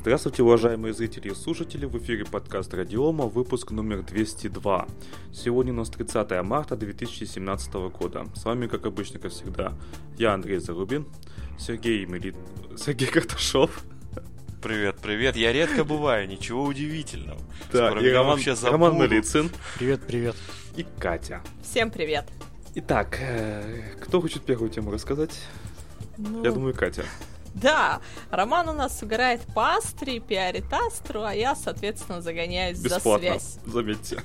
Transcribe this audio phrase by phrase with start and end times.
[0.00, 4.88] Здравствуйте, уважаемые зрители и слушатели, в эфире подкаст Радиома, выпуск номер 202.
[5.30, 8.24] Сегодня у нас 30 марта 2017 года.
[8.34, 9.74] С вами, как обычно, как всегда,
[10.16, 11.04] я Андрей Зарубин,
[11.58, 12.34] Сергей Мелит...
[12.78, 13.84] Сергей Карташов.
[14.62, 15.36] Привет, привет.
[15.36, 17.38] Я редко бываю, ничего удивительного.
[17.70, 18.72] Да, Скоро и меня Роман, вообще забудут.
[18.72, 20.36] Роман Малицын Привет, привет.
[20.76, 21.42] и Катя.
[21.62, 22.24] Всем привет.
[22.74, 25.38] Итак, э, кто хочет первую тему рассказать?
[26.16, 27.04] Ну, Я думаю, Катя.
[27.54, 33.40] Да, Роман у нас угорает по Астре, пиарит Астру, а я, соответственно, загоняюсь Бесплатно, за
[33.40, 33.58] связь.
[33.66, 34.22] заметьте.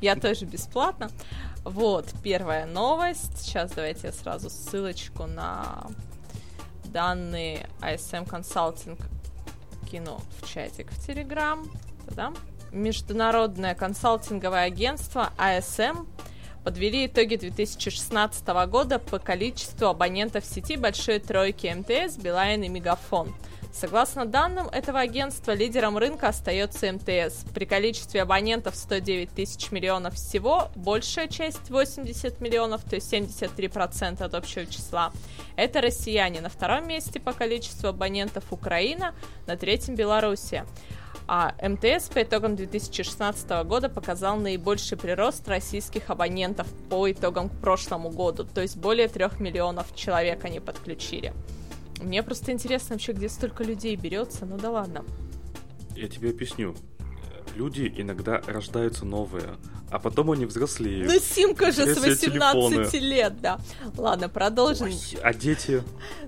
[0.00, 1.10] Я тоже бесплатно.
[1.64, 3.38] Вот, первая новость.
[3.42, 5.86] Сейчас давайте я сразу ссылочку на
[6.84, 8.98] данные ASM Consulting
[9.90, 11.70] кину в чатик в Телеграм.
[12.72, 16.06] Международное консалтинговое агентство ASM
[16.64, 23.34] подвели итоги 2016 года по количеству абонентов сети большой тройки МТС, Билайн и Мегафон.
[23.72, 27.44] Согласно данным этого агентства, лидером рынка остается МТС.
[27.54, 34.34] При количестве абонентов 109 тысяч миллионов всего, большая часть 80 миллионов, то есть 73% от
[34.34, 35.12] общего числа,
[35.56, 36.40] это россияне.
[36.40, 39.14] На втором месте по количеству абонентов Украина,
[39.46, 40.66] на третьем Белоруссия.
[41.30, 48.08] А МТС по итогам 2016 года показал наибольший прирост российских абонентов по итогам к прошлому
[48.08, 51.34] году, то есть более 3 миллионов человек они подключили.
[52.00, 55.04] Мне просто интересно вообще, где столько людей берется, ну да ладно.
[55.94, 56.74] Я тебе объясню.
[57.56, 59.56] Люди иногда рождаются новые,
[59.90, 61.10] а потом они взрослеют.
[61.10, 62.98] Ну симка же с Если 18 телефоны.
[63.00, 63.58] лет, да.
[63.96, 64.86] Ладно, продолжим.
[64.86, 65.82] Ой, а дети?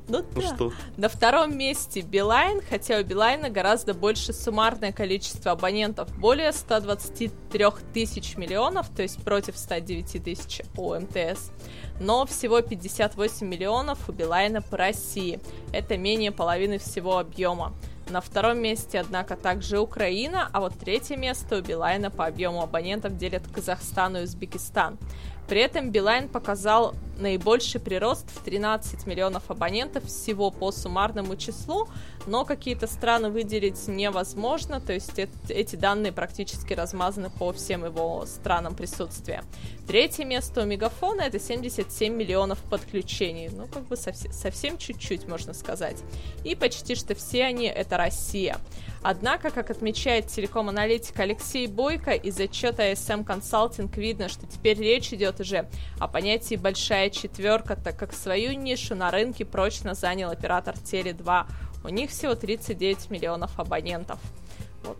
[0.08, 0.54] Ну, Ну да.
[0.54, 0.72] что?
[0.96, 8.36] На втором месте Билайн, хотя у Билайна гораздо больше суммарное количество абонентов, более 123 тысяч
[8.36, 11.52] миллионов, то есть против 109 тысяч у МТС.
[12.00, 15.38] Но всего 58 миллионов у Билайна по России.
[15.72, 17.74] Это менее половины всего объема.
[18.10, 23.16] На втором месте, однако, также Украина, а вот третье место у Билайна по объему абонентов
[23.16, 24.98] делят Казахстан и Узбекистан.
[25.50, 31.88] При этом Билайн показал наибольший прирост в 13 миллионов абонентов всего по суммарному числу,
[32.28, 38.24] но какие-то страны выделить невозможно, то есть эт- эти данные практически размазаны по всем его
[38.26, 39.42] странам присутствия.
[39.88, 45.52] Третье место у Мегафона это 77 миллионов подключений, ну как бы совсем, совсем чуть-чуть можно
[45.52, 45.96] сказать.
[46.44, 48.58] И почти что все они это Россия.
[49.02, 55.40] Однако, как отмечает телеком-аналитик Алексей Бойко, из отчета ASM Consulting видно, что теперь речь идет
[55.40, 55.68] уже
[55.98, 61.46] о понятии «большая четверка», так как свою нишу на рынке прочно занял оператор Теле2.
[61.84, 64.18] У них всего 39 миллионов абонентов.
[64.84, 64.98] Вот.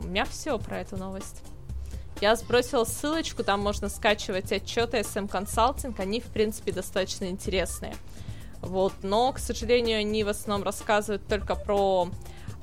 [0.00, 1.42] У меня все про эту новость.
[2.22, 7.94] Я сбросила ссылочку, там можно скачивать отчеты SM Consulting, они, в принципе, достаточно интересные.
[8.62, 12.08] Вот, но, к сожалению, они в основном рассказывают только про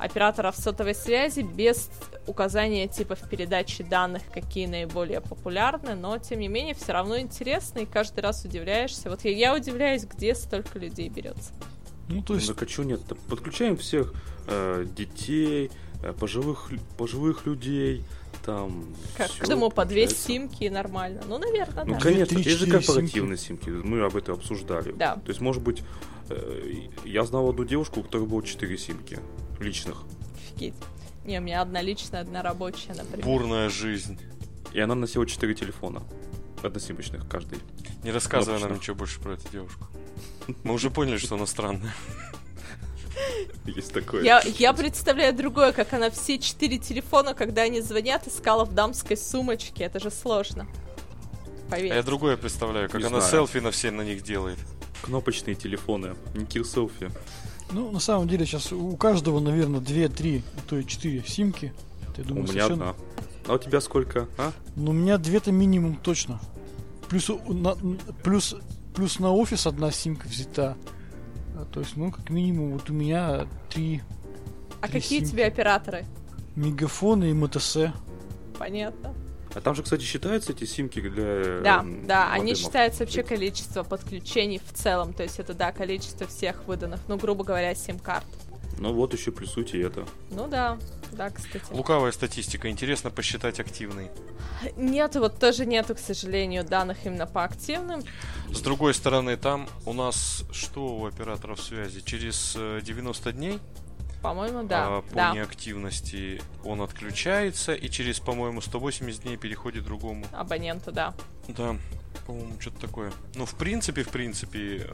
[0.01, 1.89] операторов сотовой связи без
[2.27, 7.85] указания типов передачи данных, какие наиболее популярны, но тем не менее все равно интересно и
[7.85, 9.09] каждый раз удивляешься.
[9.09, 11.53] Вот я, я удивляюсь, где столько людей берется.
[12.07, 13.01] Ну, то есть, Ну, так а чё нет?
[13.29, 14.13] Подключаем всех
[14.47, 15.71] э, детей,
[16.03, 18.03] э, пожилых, пожилых людей,
[18.45, 18.95] там...
[19.17, 21.21] Как каждому по две симки нормально.
[21.27, 21.99] Ну, наверное, Ну, да.
[21.99, 23.69] конечно, есть же четыре корпоративные симки.
[23.69, 24.91] Мы об этом обсуждали.
[24.93, 25.15] Да.
[25.15, 25.83] То есть, может быть,
[26.29, 29.19] э, я знал одну девушку, у которой было 4 симки
[29.59, 30.03] личных.
[30.55, 30.73] Офигеть.
[31.25, 33.23] Не, у меня одна личная, одна рабочая, например.
[33.25, 34.19] Бурная жизнь.
[34.73, 36.03] И она носила 4 телефона.
[36.63, 37.59] Односимочных каждый.
[38.03, 39.85] Не рассказывай нам ничего больше про эту девушку.
[40.63, 41.93] Мы уже поняли, что она странная.
[43.65, 44.23] Есть такое.
[44.23, 49.17] Я, я представляю другое, как она все четыре телефона, когда они звонят, искала в дамской
[49.17, 49.83] сумочке.
[49.83, 50.67] Это же сложно.
[51.67, 51.93] А Поверь.
[51.93, 53.31] я другое представляю, как Не она знаю.
[53.31, 54.57] селфи на все на них делает.
[55.01, 56.15] Кнопочные телефоны.
[56.35, 57.09] Не кир селфи.
[57.71, 61.73] ну, на самом деле, сейчас у каждого, наверное, 2-3, а то и 4 симки.
[62.09, 62.95] Это, я У меня совершенно- одна.
[63.47, 64.51] А у тебя сколько, а?
[64.75, 66.39] Ну, у меня две-то минимум точно.
[67.09, 67.75] Плюс, на,
[68.23, 68.55] плюс,
[68.93, 70.77] плюс на офис одна симка взята.
[71.61, 74.01] А, то есть, ну, как минимум, вот у меня три
[74.81, 76.05] а три какие тебе операторы?
[76.55, 77.77] мегафона и МТС.
[78.57, 79.13] Понятно.
[79.53, 81.61] А там же, кстати, считаются эти симки для...
[81.61, 82.57] Да, м, да, они модемов?
[82.59, 85.13] считаются вообще количество подключений в целом.
[85.13, 88.25] То есть это, да, количество всех выданных, ну, грубо говоря, сим-карт.
[88.79, 90.05] Ну вот еще плюсуйте это.
[90.29, 90.77] Ну да,
[91.11, 91.65] да, кстати.
[91.71, 92.69] Лукавая статистика.
[92.69, 94.09] Интересно посчитать активный.
[94.75, 98.01] Нету, вот тоже нету, к сожалению, данных именно по активным.
[98.51, 102.01] С другой стороны, там у нас что у операторов связи?
[102.01, 103.59] Через э, 90 дней
[104.21, 104.97] По-моему, да.
[104.97, 105.33] а, по да.
[105.33, 110.25] неактивности он отключается и через, по-моему, 180 дней переходит другому.
[110.31, 111.13] Абоненту, да.
[111.47, 111.75] Да,
[112.27, 113.11] по-моему, что-то такое.
[113.35, 114.93] Ну, в принципе, в принципе, э,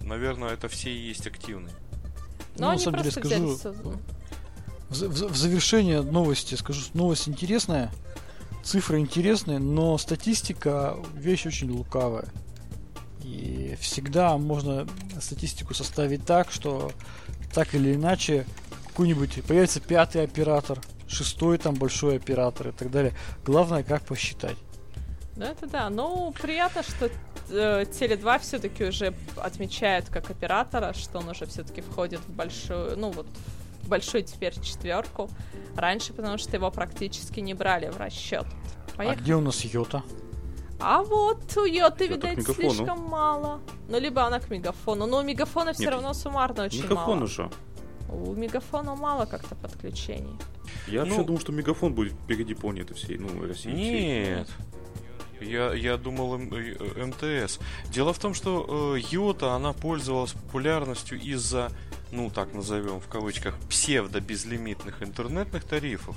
[0.00, 1.74] наверное, это все и есть активные.
[2.60, 3.58] Но Ну, на самом деле скажу.
[4.90, 7.90] В, в, в завершение новости скажу, новость интересная,
[8.62, 12.28] цифры интересные, но статистика вещь очень лукавая.
[13.22, 14.86] И всегда можно
[15.20, 16.92] статистику составить так, что
[17.54, 18.46] так или иначе
[18.88, 23.14] какой-нибудь появится пятый оператор, шестой там большой оператор и так далее.
[23.44, 24.56] Главное, как посчитать.
[25.36, 25.88] Ну это да.
[25.88, 27.08] Ну, приятно, что
[27.50, 33.26] Теле2 все-таки уже отмечает как оператора, что он уже все-таки входит в большую, ну вот,
[33.82, 35.28] в большую теперь четверку.
[35.76, 38.46] Раньше, потому что его практически не брали в расчет.
[38.96, 40.02] А где у нас Йота?
[40.82, 43.60] А вот у Йоты, к видать, слишком мало.
[43.88, 45.06] Ну, либо она к мегафону.
[45.06, 47.24] Но у мегафона все Нет, равно суммарно очень Мегафон мало.
[47.24, 47.50] уже.
[48.08, 50.36] У мегафона мало как-то подключений.
[50.86, 53.72] Я Ну- вообще думал, что Мегафон будет впереди планеты всей, ну, России.
[53.74, 54.44] всей.
[55.40, 57.58] Я, я думал М- э, МТС.
[57.90, 61.70] Дело в том, что э, Йота, она пользовалась популярностью из-за,
[62.12, 66.16] ну так назовем в кавычках, псевдо-безлимитных интернетных тарифов.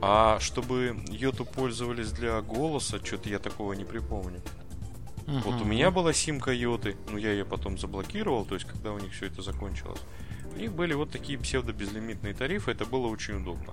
[0.00, 4.42] А чтобы Йоту пользовались для голоса, что-то я такого не припомню.
[5.26, 8.98] Вот у меня была симка Йоты, ну я ее потом заблокировал, то есть когда у
[8.98, 10.00] них все это закончилось.
[10.54, 13.72] У них были вот такие псевдо-безлимитные тарифы, это было очень удобно.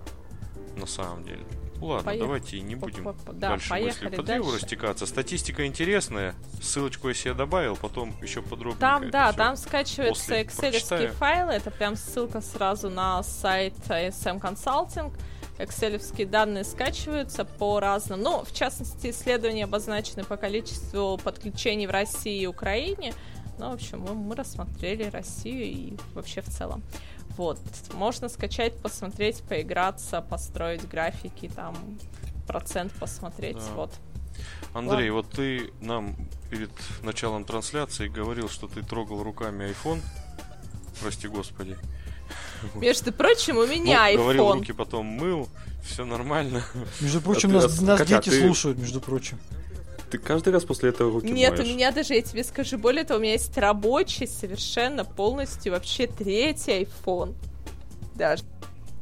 [0.77, 1.43] На самом деле.
[1.81, 2.27] Ладно, Поехали.
[2.27, 4.63] давайте не будем да, дальше мысли поехали по древу дальше.
[4.63, 5.05] растекаться.
[5.07, 6.35] Статистика интересная.
[6.61, 8.79] Ссылочку я себе добавил, потом еще подробнее.
[8.79, 11.11] Там, да, там скачиваются прочитаю.
[11.13, 11.53] файлы.
[11.53, 15.11] Это прям ссылка сразу на сайт ASM Consulting.
[15.57, 18.21] Экселевские данные скачиваются по разным.
[18.21, 23.13] Ну, в частности, исследования обозначены по количеству подключений в России и Украине.
[23.57, 26.83] Ну, в общем, мы, мы рассмотрели Россию и вообще в целом.
[27.37, 27.59] Вот.
[27.93, 31.75] Можно скачать, посмотреть, поиграться, построить графики, там,
[32.47, 33.57] процент посмотреть.
[33.57, 33.73] Да.
[33.75, 33.91] Вот.
[34.73, 36.15] Андрей, вот ты нам
[36.49, 36.71] перед
[37.03, 40.01] началом трансляции говорил, что ты трогал руками iPhone.
[41.01, 41.77] Прости господи.
[42.75, 44.53] Между прочим, у меня Ну, говорил, iPhone.
[44.53, 45.49] руки потом мыл,
[45.83, 46.63] все нормально.
[46.99, 49.39] Между прочим, ты нас, нас Катя, дети ты- слушают, между прочим.
[50.11, 51.65] Ты каждый раз после этого руки Нет, моешь.
[51.65, 56.05] у меня даже, я тебе скажу, более того, у меня есть рабочий совершенно полностью вообще
[56.05, 57.33] третий iPhone.
[58.15, 58.43] Даже.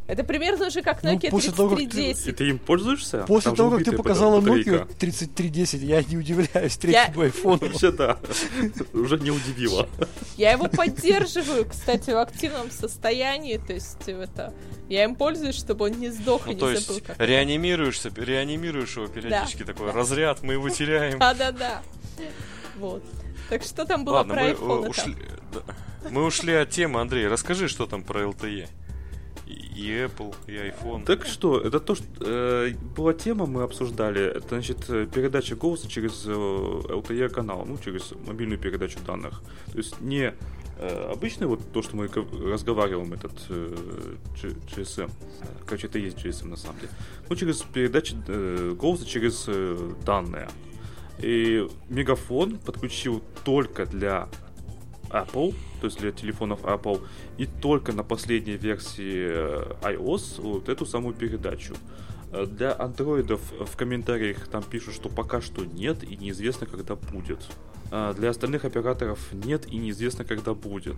[0.10, 2.28] Это примерно уже как Ну, Nokia после того, как ты- 3310.
[2.28, 3.26] И ты им пользуешься?
[3.28, 4.72] После Там же того, как ты показала батарейка.
[4.72, 7.60] Nokia 3310, я не удивляюсь третьему айфону.
[7.62, 8.18] Вообще да.
[8.94, 9.88] Уже не удивило.
[10.36, 13.58] Я его поддерживаю, кстати, в активном состоянии.
[13.58, 14.52] То есть это
[14.90, 16.96] я им пользуюсь, чтобы он не сдох и Ну, не то забыл.
[16.96, 17.20] есть как.
[17.20, 21.20] реанимируешься, реанимируешь его периодически такой разряд, мы его теряем.
[21.20, 21.84] Да-да-да.
[22.78, 23.04] Вот.
[23.50, 24.90] Так что там было Ладно, про мы э, iPhone?
[24.90, 25.16] ушли,
[25.54, 26.10] да.
[26.10, 27.28] мы ушли от темы, Андрей.
[27.28, 28.68] Расскажи, что там про LTE.
[29.50, 31.06] И, Apple, и iPhone.
[31.06, 34.22] Так что, это то, что э, была тема, мы обсуждали.
[34.22, 39.42] Это значит э, передача голоса через э, LTE канал, ну, через мобильную передачу данных.
[39.72, 40.34] То есть не
[40.78, 45.10] э, обычный вот то, что мы разговариваем, этот э, GSM.
[45.66, 46.92] Короче, это и есть GSM на самом деле.
[47.28, 50.48] Ну, через передачу э, голоса через э, данные.
[51.18, 54.30] И Мегафон подключил только для
[55.10, 57.02] Apple, то есть для телефонов Apple,
[57.38, 61.76] и только на последней версии э, iOS вот эту самую передачу.
[62.32, 67.40] Э, Для андроидов в комментариях там пишут, что пока что нет и неизвестно, когда будет.
[67.92, 70.98] А Для остальных операторов нет и неизвестно, когда будет.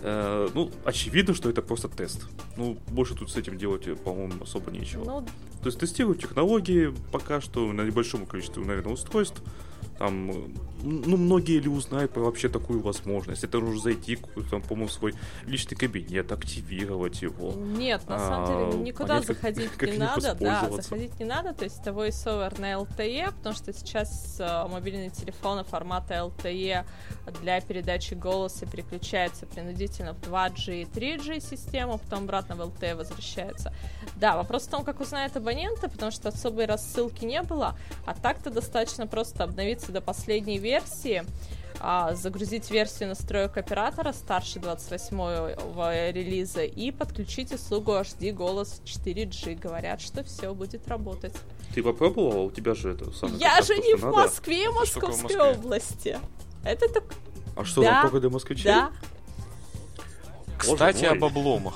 [0.00, 2.26] Э, Ну, очевидно, что это просто тест.
[2.56, 5.04] Ну, больше тут с этим делать, по-моему, особо нечего.
[5.04, 5.26] Ну,
[5.62, 9.42] То есть тестируют технологии пока что на небольшом количестве, наверное, устройств.
[9.98, 10.34] Там, э,
[10.82, 13.42] ну, многие ли узнают про вообще такую возможность.
[13.44, 14.16] Это нужно зайти,
[14.50, 15.14] там, по-моему, в свой
[15.46, 17.52] личный кабинет, активировать его.
[17.52, 21.18] Нет, на самом А, деле никуда понять, как- заходить как не им надо, да, заходить
[21.18, 26.14] не надо, то есть voice over на LTE, потому что сейчас э, мобильные телефоны формата
[26.14, 26.84] LTE
[27.40, 33.72] для передачи голоса переключаются принудительно в 2G и 3G систему, потом обратно в LTE возвращаются.
[34.16, 38.50] Да, вопрос в том, как узнают абоненты, потому что особой рассылки не было, а так-то
[38.50, 41.24] достаточно просто обновиться до последней версии,
[41.78, 49.56] а, загрузить версию настроек оператора старше 28 релиза и подключить услугу HD голос 4G.
[49.56, 51.34] Говорят, что все будет работать.
[51.74, 52.46] Ты попробовал?
[52.46, 53.38] У тебя же это самое.
[53.38, 54.16] Я же не в надо.
[54.16, 55.42] Москве, в Московской Москве?
[55.42, 56.18] области.
[56.64, 57.04] Это так,
[57.56, 58.64] А что, Да, там только для москвичей?
[58.64, 58.90] да.
[60.58, 61.74] Кстати, об обломах.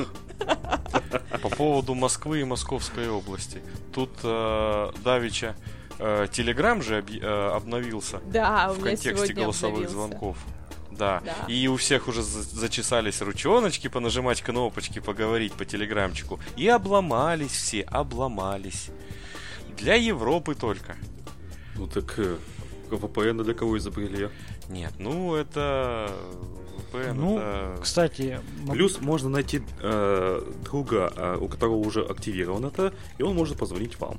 [1.43, 3.61] По поводу Москвы и Московской области.
[3.93, 5.80] Тут э, Давича э,
[6.33, 9.95] Телеграм же объ- э, обновился Да, в контексте голосовых обновился.
[9.95, 10.37] звонков.
[10.91, 11.23] Да.
[11.25, 11.35] Да.
[11.49, 16.39] И у всех уже за- зачесались ручоночки, понажимать кнопочки, поговорить по телеграмчику.
[16.57, 18.89] И обломались все, обломались.
[19.79, 20.97] Для Европы только.
[21.77, 22.37] Ну так, э,
[22.91, 24.29] VPN для кого изобрели?
[24.69, 26.11] Нет, ну это
[26.93, 27.79] VPN Ну, это...
[27.81, 33.35] кстати, могу- Плюс можно найти э, друга, э, у которого уже активирован это, и он
[33.37, 34.19] может позвонить вам.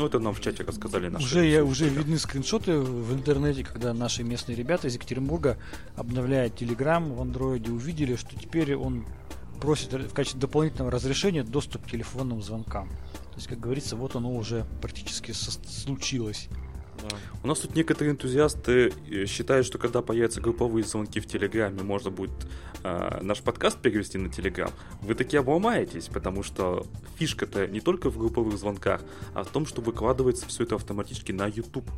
[0.00, 3.92] Ну это нам в чате рассказали наши уже, я, уже видны скриншоты в интернете, когда
[3.92, 5.58] наши местные ребята из Екатеринбурга,
[5.94, 9.04] обновляя Telegram в андроиде, увидели, что теперь он
[9.60, 12.88] просит в качестве дополнительного разрешения доступ к телефонным звонкам.
[12.88, 16.48] То есть, как говорится, вот оно уже практически случилось.
[17.08, 17.16] Да.
[17.42, 22.10] У нас тут некоторые энтузиасты э, считают, что когда появятся групповые звонки в Телеграме, можно
[22.10, 22.32] будет
[22.82, 24.70] э, наш подкаст перевести на Телеграм.
[25.02, 29.02] Вы таки обломаетесь, потому что фишка-то не только в групповых звонках,
[29.34, 31.88] а в том, что выкладывается все это автоматически на YouTube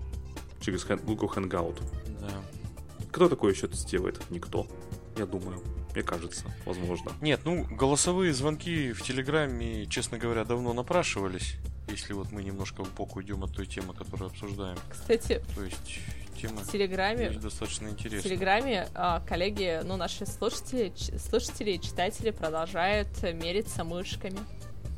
[0.60, 1.80] через Google Hangout.
[2.20, 2.28] да.
[3.10, 4.18] Кто такое еще это сделает?
[4.30, 4.66] Никто.
[5.18, 5.60] Я думаю.
[5.94, 7.12] Мне кажется, возможно.
[7.20, 11.56] Нет, ну, голосовые звонки в Телеграме, честно говоря, давно напрашивались.
[11.88, 14.78] Если вот мы немножко в бок уйдем от той темы, которую обсуждаем.
[14.88, 15.98] Кстати, То есть
[16.40, 18.22] тема в Телеграме достаточно В интересная.
[18.22, 24.38] Телеграме а, коллеги, ну, наши слушатели, ч- слушатели и читатели продолжают мериться мышками.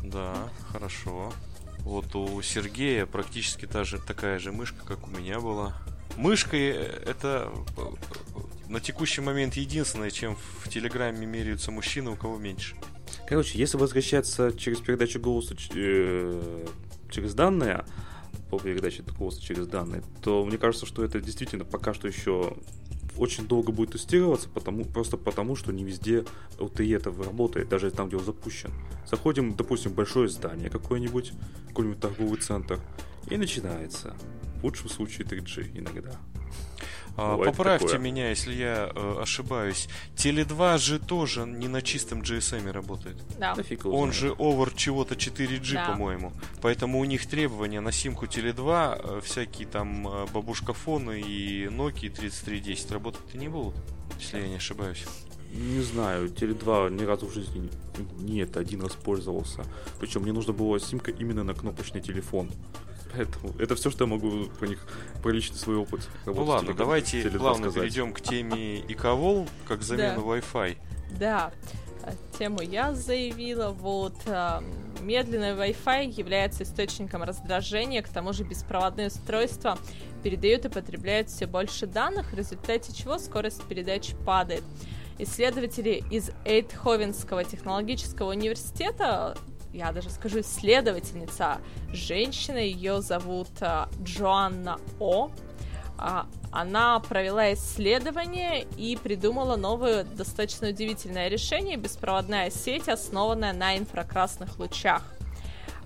[0.05, 0.35] Да,
[0.71, 1.33] хорошо.
[1.79, 5.75] Вот у Сергея практически та же такая же мышка, как у меня была.
[6.17, 7.83] Мышкой это э,
[8.75, 12.75] на текущий момент единственное, чем в Телеграме меряются мужчины, у кого меньше.
[13.29, 16.67] Короче, если возвращаться через передачу голоса э,
[17.09, 17.85] через данные,
[18.51, 22.57] по передаче голоса через данные, то мне кажется, что это действительно пока что еще
[23.17, 26.25] очень долго будет тестироваться, потому, просто потому, что не везде
[26.59, 28.73] LTE это работает, даже там, где он запущен.
[29.09, 31.33] Заходим, допустим, в большое здание какое-нибудь,
[31.69, 32.81] какой-нибудь торговый центр,
[33.31, 34.17] и начинается.
[34.61, 36.19] В лучшем случае 3G иногда.
[37.17, 38.01] А, Бывает поправьте такое.
[38.01, 39.89] меня, если я э, ошибаюсь.
[40.17, 43.17] Теле2 же тоже не на чистом GSM работает.
[43.39, 43.55] Да.
[43.85, 45.91] Он же over чего-то 4G, Да.
[45.91, 46.33] по-моему.
[46.61, 52.91] Поэтому у них требования на симку Теле2, э, всякие там э, бабушкафоны и Nokia 3310
[52.91, 53.77] работать не будут,
[54.19, 55.05] если я не ошибаюсь.
[55.53, 57.71] Не знаю, Теле2 ни разу в жизни
[58.19, 59.65] нет, один раз пользовался.
[60.01, 62.51] Причем мне нужно было симка именно на кнопочный телефон.
[63.17, 64.87] Поэтому это все, что я могу про них,
[65.23, 66.09] про личный свой опыт.
[66.27, 67.75] Ну ладно, Теле2 давайте Теле2 плавно сказать.
[67.81, 70.23] перейдем к теме ИКВОЛ как замена Да.
[70.23, 70.77] Wi-Fi.
[71.19, 71.53] Да,
[72.39, 73.71] тему я заявила.
[73.71, 74.61] Вот э,
[75.01, 79.79] медленный Wi-Fi является источником раздражения, к тому же беспроводные устройства
[80.23, 84.63] передают и потребляют все больше данных, в результате чего скорость передачи падает.
[85.19, 89.37] Исследователи из Эйтховенского технологического университета,
[89.75, 91.59] я даже скажу исследовательница,
[91.93, 95.31] женщина, ее зовут э, Джоанна О,
[95.99, 104.59] а, Она провела исследование и придумала новое, достаточно удивительное решение беспроводная сеть, основанная на инфракрасных
[104.59, 105.03] лучах.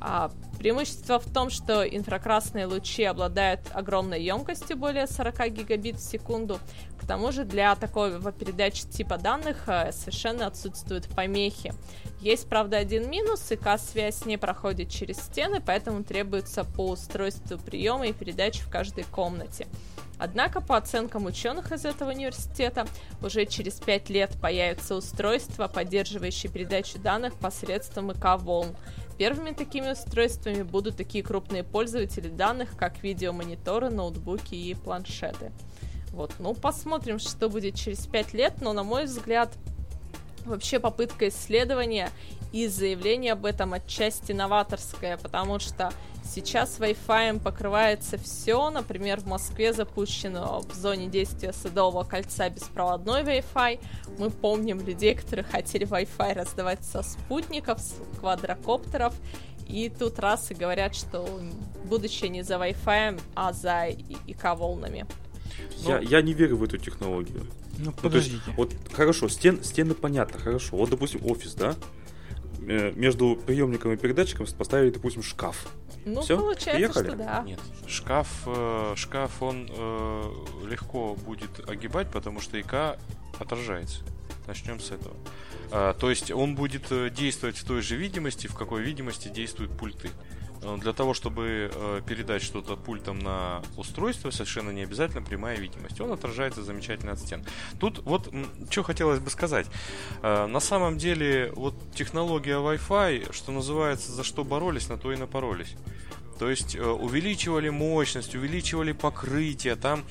[0.01, 6.59] А, преимущество в том, что инфракрасные лучи обладают огромной емкостью, более 40 гигабит в секунду.
[7.01, 11.73] К тому же для такого передачи типа данных э, совершенно отсутствуют помехи.
[12.21, 18.13] Есть, правда, один минус, ИК-связь не проходит через стены, поэтому требуется по устройству приема и
[18.13, 19.67] передачи в каждой комнате.
[20.19, 22.87] Однако, по оценкам ученых из этого университета,
[23.23, 28.77] уже через 5 лет появятся устройства, поддерживающие передачу данных посредством ИК-волн.
[29.19, 35.51] Первыми такими устройствами будут такие крупные пользователи данных, как видеомониторы, ноутбуки и планшеты.
[36.13, 39.53] Вот, ну посмотрим, что будет через 5 лет, но на мой взгляд,
[40.45, 42.11] вообще попытка исследования
[42.53, 45.93] и заявление об этом отчасти новаторское, потому что
[46.25, 48.71] сейчас Wi-Fi покрывается все.
[48.71, 53.81] Например, в Москве запущено в зоне действия Садового кольца беспроводной Wi-Fi.
[54.19, 59.15] Мы помним людей, которые хотели Wi-Fi раздавать со спутников, с квадрокоптеров.
[59.67, 61.29] И тут раз и говорят, что
[61.85, 63.89] будущее не за Wi-Fi, а за
[64.27, 65.07] ИК-волнами.
[65.79, 67.47] Я, я не верю в эту технологию.
[67.79, 68.53] Ну, Ну, то есть, подождите.
[68.57, 70.77] вот хорошо, стен, стены понятно, хорошо.
[70.77, 71.75] Вот, допустим, офис, да?
[72.69, 75.69] Э, Между приемником и передатчиком поставили, допустим, шкаф.
[76.05, 76.39] Ну, Всё?
[76.39, 77.09] получается, Приехали?
[77.09, 77.43] что да.
[77.47, 80.23] Нет, шкаф, э, шкаф он э,
[80.71, 82.99] легко будет огибать, потому что ИК
[83.39, 84.01] отражается.
[84.47, 85.15] Начнем с этого.
[85.71, 89.77] А, то есть он будет э, действовать в той же видимости, в какой видимости действуют
[89.77, 90.11] пульты.
[90.63, 96.01] Э, Для того, чтобы э, передать что-то пультом на устройство, совершенно не обязательно прямая видимость.
[96.01, 97.45] Он отражается замечательно от стен.
[97.79, 98.33] Тут вот
[98.71, 99.67] что хотелось бы сказать.
[100.23, 105.17] Э, На самом деле, вот технология Wi-Fi, что называется, за что боролись, на то и
[105.17, 105.75] напоролись.
[106.39, 110.05] То есть увеличивали мощность, увеличивали покрытие, там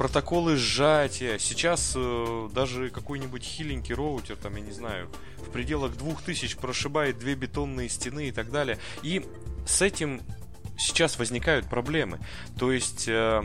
[0.00, 1.38] протоколы сжатия.
[1.38, 7.34] Сейчас э, даже какой-нибудь хиленький роутер, там, я не знаю, в пределах 2000 прошибает две
[7.34, 8.78] бетонные стены и так далее.
[9.02, 9.26] И
[9.66, 10.22] с этим
[10.78, 12.18] сейчас возникают проблемы.
[12.58, 13.42] То есть э,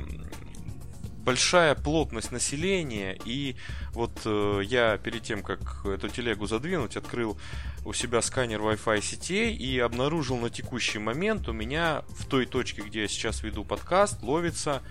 [1.26, 3.58] большая плотность населения, и
[3.92, 7.38] вот э, я перед тем, как эту телегу задвинуть, открыл
[7.84, 12.82] у себя сканер Wi-Fi сетей и обнаружил на текущий момент у меня в той точке,
[12.82, 14.82] где я сейчас веду подкаст, ловится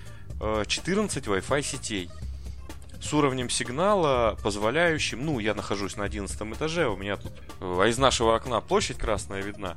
[0.40, 2.10] 14 Wi-Fi сетей
[3.04, 7.86] с уровнем сигнала, позволяющим, ну, я нахожусь на 11 этаже, у меня тут, э, а
[7.86, 9.76] из нашего окна площадь красная видна,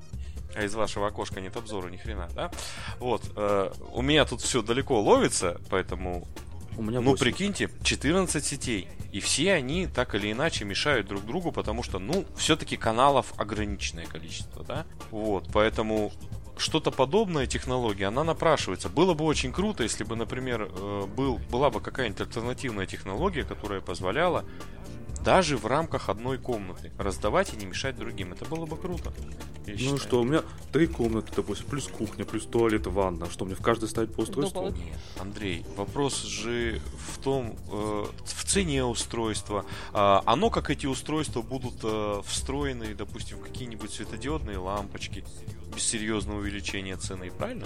[0.56, 2.52] а из вашего окошка нет обзора ни хрена, да?
[3.00, 6.26] Вот, э, у меня тут все далеко ловится, поэтому
[6.78, 7.20] У меня ну, 8.
[7.20, 8.88] прикиньте, 14 сетей.
[9.12, 14.06] И все они так или иначе мешают друг другу, потому что, ну, все-таки каналов ограниченное
[14.06, 14.86] количество, да?
[15.12, 16.14] Вот, поэтому
[16.60, 18.90] что-то подобное технология, она напрашивается.
[18.90, 23.82] Было бы очень круто, если бы, например, э, был, была бы какая-нибудь альтернативная технология, которая
[23.82, 24.46] позволяла
[25.28, 28.32] даже в рамках одной комнаты раздавать и не мешать другим.
[28.32, 29.12] Это было бы круто.
[29.66, 29.98] я Ну считаю.
[29.98, 30.42] что, у меня
[30.72, 33.30] три комнаты, допустим, плюс кухня, плюс туалет, ванна.
[33.30, 34.74] Что, мне в каждой ставить по устройству?
[35.20, 36.80] Андрей, вопрос же
[37.10, 39.66] в том, э, в цене устройства.
[39.92, 45.26] А, оно, как эти устройства, будут э, встроены, допустим, в какие-нибудь светодиодные лампочки
[45.76, 47.66] без серьезного увеличения цены, правильно?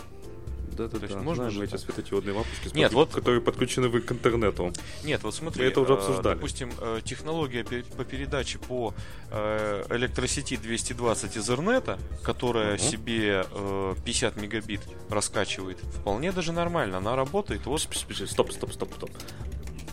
[0.75, 1.21] Да, да, То есть да.
[1.21, 4.71] можно Знаем же эти светодиодные лампочки, с Нет, вот- которые подключены вы к интернету.
[5.03, 6.35] Нет, вот смотри, Мы это уже э, обсуждали.
[6.35, 8.93] допустим, э, технология по передаче по
[9.31, 12.79] э, электросети 220 Ethernet, которая Мгм.
[12.83, 16.97] себе э, 50 мегабит раскачивает, вполне даже нормально.
[16.97, 17.65] Она работает.
[17.65, 19.09] Вот Стоп, стоп, стоп, стоп.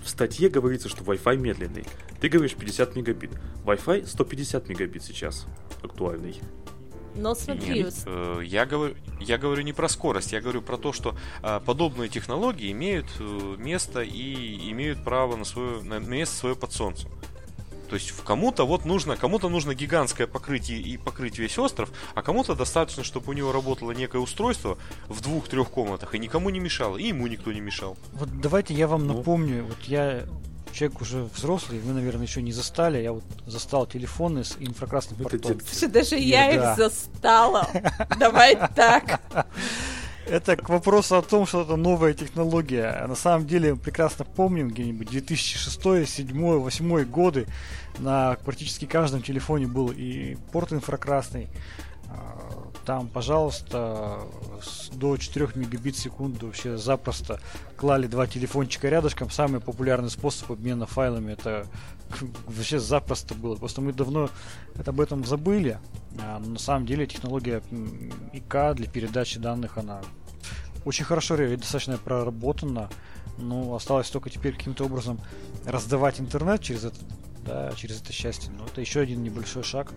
[0.05, 1.85] В статье говорится, что Wi-Fi медленный.
[2.21, 3.31] Ты говоришь 50 мегабит.
[3.65, 5.47] Wi-Fi 150 мегабит сейчас
[5.83, 6.41] актуальный.
[7.19, 10.93] Но смотри, Нет, э, я говорю, я говорю не про скорость, я говорю про то,
[10.93, 16.55] что э, подобные технологии имеют э, место и имеют право на свое на место свое
[16.55, 17.11] под солнцем.
[17.89, 22.55] То есть кому-то вот нужно, кому-то нужно гигантское покрытие и покрыть весь остров, а кому-то
[22.55, 24.77] достаточно, чтобы у него работало некое устройство
[25.09, 27.97] в двух-трех комнатах и никому не мешало, и ему никто не мешал.
[28.13, 29.15] Вот давайте я вам Ну.
[29.17, 30.25] напомню, вот я
[30.73, 35.31] человек уже взрослый, вы, наверное, еще не застали, я вот застал телефоны с инфракрасным Это
[35.39, 35.61] портом.
[35.67, 36.73] Слушай, даже я Да.
[36.73, 37.69] их застала.
[38.19, 39.21] Давай так.
[40.27, 42.89] Это к вопросу о том, что это новая технология.
[43.03, 47.47] А На самом деле, мы прекрасно помним, где-нибудь 2006, 2007, 2008 годы
[47.99, 51.49] на практически каждом телефоне был и порт инфракрасный.
[52.89, 54.21] Там, пожалуйста,
[54.95, 57.39] до 4 мегабит в секунду вообще запросто
[57.77, 59.29] клали два телефончика рядышком.
[59.29, 61.67] Самый популярный способ обмена файлами это
[62.47, 63.57] вообще запросто было.
[63.57, 64.31] Просто мы давно
[64.87, 65.79] об этом забыли.
[66.19, 67.63] А, но на самом деле технология
[68.33, 70.01] ИК для передачи данных, она
[70.87, 72.89] очень хорошо ре- достаточно проработана.
[73.37, 75.21] Ну, осталось только теперь каким-то образом
[75.67, 76.97] раздавать интернет через это,
[77.45, 78.51] да, через это счастье.
[78.51, 79.93] Но это еще один небольшой шаг.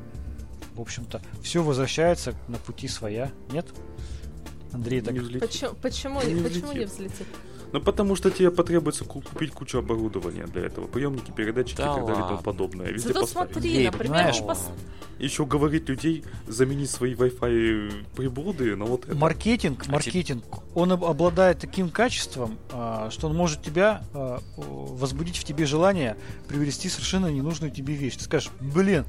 [0.75, 3.31] В общем-то, все возвращается на пути своя.
[3.51, 3.67] Нет?
[4.73, 5.41] Андрей, так Не взлетит.
[5.49, 6.91] Почему, почему, Не почему не взлетит.
[6.93, 7.27] взлетит?
[7.73, 10.87] Ну потому что тебе потребуется ку- купить кучу оборудования для этого.
[10.87, 12.87] Приемники, передатчики Да и так далее и тому подобное.
[12.87, 13.51] Везде Зато поставить.
[13.53, 14.69] смотри, Ей, например, пос-
[15.19, 19.15] Еще говорить людей заменить свои Wi-Fi приблуды на вот это.
[19.15, 20.43] маркетинг, А маркетинг,
[20.75, 26.17] он об- обладает таким качеством, а, что он может тебя а, возбудить в тебе желание
[26.49, 28.17] приобрести совершенно ненужную тебе вещь.
[28.17, 29.05] Ты скажешь, блин,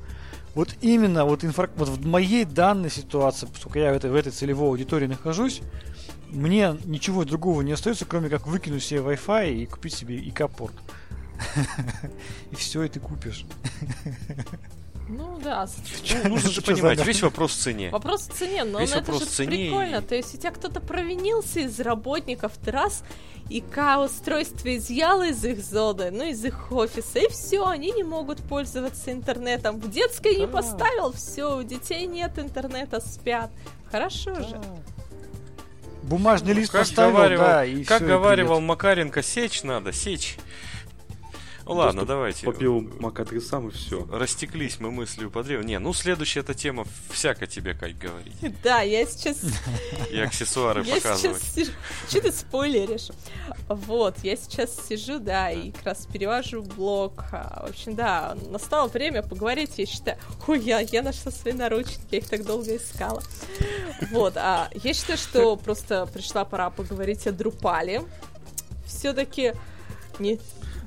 [0.55, 1.71] вот именно вот, инфра...
[1.77, 5.63] вот в моей данной ситуации, поскольку я в этой, в этой целевой аудитории нахожусь,
[6.29, 10.75] мне ничего другого не остается, кроме как выкинуть себе Wi-Fi и купить себе ИК-порт.
[12.53, 13.45] И все, и ты купишь.
[15.15, 15.69] Ну да,
[16.25, 17.91] Ну, нужно же понимать, за- весь вопрос в цене.
[17.91, 19.97] Вопрос в цене, но Весь ну, это же цене прикольно.
[19.97, 23.03] и- То есть у тебя кто-то провинился из работников, ты раз
[23.51, 29.13] ИК-устройство изъял из их зоны, ну, из их офиса, и все, они не могут пользоваться
[29.13, 29.79] интернетом.
[29.81, 30.53] В детской не Да.
[30.53, 33.51] поставил, все, у детей нет интернета, спят.
[33.91, 34.61] Хорошо же.
[36.03, 38.61] Бумажный лист Как поставил, говаривал, да, и как всё, и говаривал.
[38.61, 40.37] Макаренко, сечь надо, сечь.
[41.65, 42.47] Ну ладно, Просто давайте.
[42.47, 44.07] Попил мак-адресам и все.
[44.11, 45.63] Растеклись мы мыслью по древу.
[45.63, 48.35] Не, ну следующая эта тема всяко тебе, Кать, говорить.
[48.63, 49.39] Да, я сейчас
[50.11, 51.43] И аксессуары Я показывать.
[51.43, 51.71] сижу...
[52.09, 53.09] Че ты спойлеришь?
[53.69, 57.25] Вот, я сейчас сижу, да, и как раз перевожу блог.
[57.33, 60.19] А, В общем, да, настало время поговорить, я считаю...
[60.49, 63.23] Ой, я, я нашла свои наручники, я их так долго искала.
[64.11, 68.03] Вот, а я считаю, что просто пришла пора поговорить о Друпале.
[68.87, 69.55] Все-таки
[70.19, 70.39] не...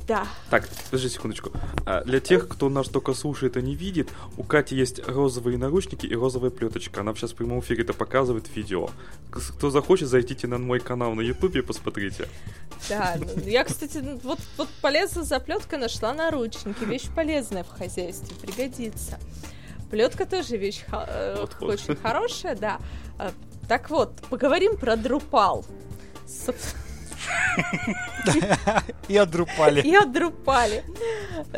[0.07, 1.51] Да, Так, подожди секундочку.
[1.85, 6.05] А, для тех, кто нас только слушает и не видит, у Кати есть розовые наручники
[6.05, 7.01] и розовая плеточка.
[7.01, 8.89] Она сейчас в прямом эфире это показывает в видео.
[9.31, 12.27] Кто захочет, зайдите на мой канал на ютубе и посмотрите.
[12.87, 13.15] да.
[13.17, 16.83] Ну, Я, кстати, ну, вот, вот полезла заплетка, нашла наручники.
[16.83, 19.19] Вещь полезная в хозяйстве, пригодится.
[19.89, 21.69] Плетка тоже вещь э, Вот, вот.
[21.73, 22.79] очень хорошая, да.
[23.17, 23.31] А,
[23.67, 25.65] Так вот, поговорим про Drupal.
[26.27, 26.83] Собственно,
[29.07, 29.81] И отдрупали.
[29.81, 30.83] И от Drupal.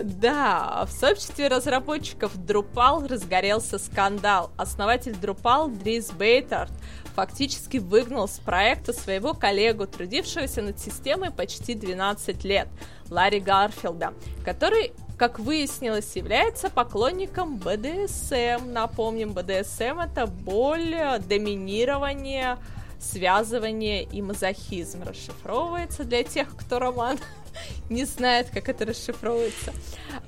[0.03, 4.51] Да, в сообществе разработчиков Drupal разгорелся скандал.
[4.57, 6.71] Основатель Drupal Дрис Бейтард
[7.15, 12.67] фактически выгнал с проекта своего коллегу, трудившегося над системой почти 12 лет,
[13.09, 14.13] Ларри Гарфилда,
[14.45, 18.71] который как выяснилось, является поклонником БДСМ.
[18.71, 20.95] Напомним, БДСМ это боль,
[21.27, 22.59] доминирование,
[22.99, 25.03] связывание и мазохизм.
[25.03, 27.17] Расшифровывается для тех, кто роман
[27.89, 29.73] не знает, как это расшифровывается.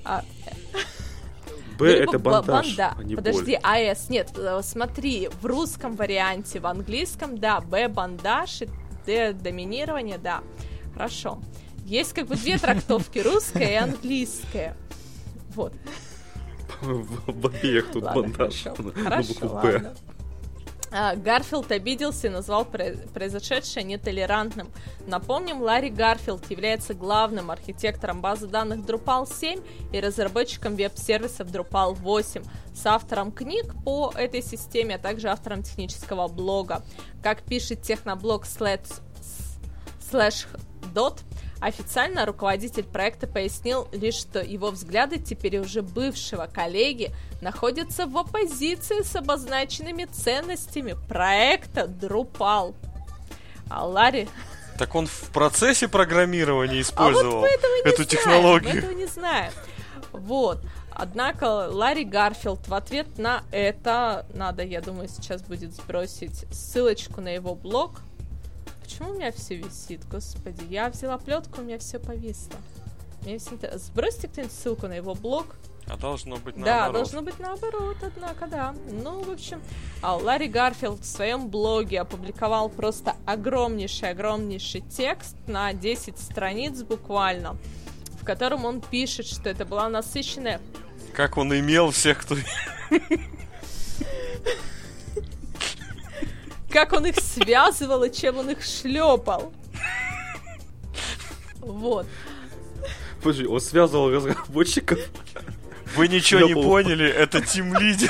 [0.03, 0.23] А,
[1.77, 2.95] Б ну, это ба- бандаж, банда.
[2.97, 3.89] а не Подожди, боль.
[3.89, 8.69] АС, нет, э, смотри, в русском варианте, в английском, да, Б бандаж и
[9.05, 10.43] Д доминирование, да.
[10.93, 11.41] Хорошо.
[11.85, 14.75] Есть как бы две трактовки, русская и английская.
[15.55, 15.73] Вот.
[16.81, 18.63] В обеих тут бандаж.
[18.63, 19.33] хорошо.
[19.41, 19.95] ладно.
[20.91, 24.71] А, Гарфилд обиделся и назвал про- произошедшее нетолерантным.
[25.05, 29.61] Напомним, Ларри Гарфилд является главным архитектором базы данных Drupal 7
[29.93, 36.27] и разработчиком веб-сервисов Drupal 8, с автором книг по этой системе, а также автором технического
[36.27, 36.83] блога.
[37.21, 39.01] Как пишет техноблог slash,
[40.11, 40.47] slash
[40.93, 41.19] dot,
[41.61, 49.01] Официально руководитель проекта пояснил лишь, что его взгляды теперь уже бывшего коллеги находятся в оппозиции
[49.01, 52.75] с обозначенными ценностями проекта Drupal.
[53.69, 54.29] А Ларри...
[54.77, 58.73] Так он в процессе программирования А вот использовал этого не эту знаем, технологию.
[58.73, 59.51] Мы этого не знаем.
[60.13, 60.59] Вот.
[60.91, 67.29] Однако Ларри Гарфилд в ответ на это, надо, я думаю, сейчас будет сбросить ссылочку на
[67.29, 67.99] его блог.
[68.89, 70.63] Почему у меня все висит, господи?
[70.67, 72.55] Я взяла плетку, у меня все повисло.
[73.21, 75.45] Мне это- Сбросьте кто-нибудь ссылку на его блог.
[75.87, 76.93] А должно быть Да, наоборот.
[76.95, 78.73] должно быть наоборот, однако, да.
[78.91, 79.61] Ну, в общем,
[80.01, 87.57] а Ларри Гарфилд в своем блоге опубликовал просто огромнейший-огромнейший текст на 10 страниц буквально,
[88.19, 90.59] в котором он пишет, что это была насыщенная
[91.13, 92.35] Как он имел всех, кто...
[96.69, 99.51] как он их связывал и чем он их шлепал.
[101.59, 102.05] Вот.
[103.21, 104.99] Подожди, он связывал разработчиков.
[105.95, 108.09] Вы ничего не поняли, это тим лидер.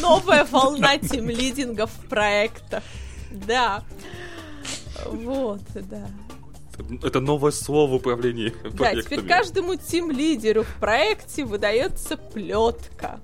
[0.00, 2.82] Новая волна тимлидингов в проектах.
[3.30, 3.84] Да.
[5.06, 6.08] Вот, да.
[7.02, 9.02] Это новое слово в управлении Да, проектами.
[9.02, 13.20] теперь каждому тим-лидеру в проекте выдается плетка.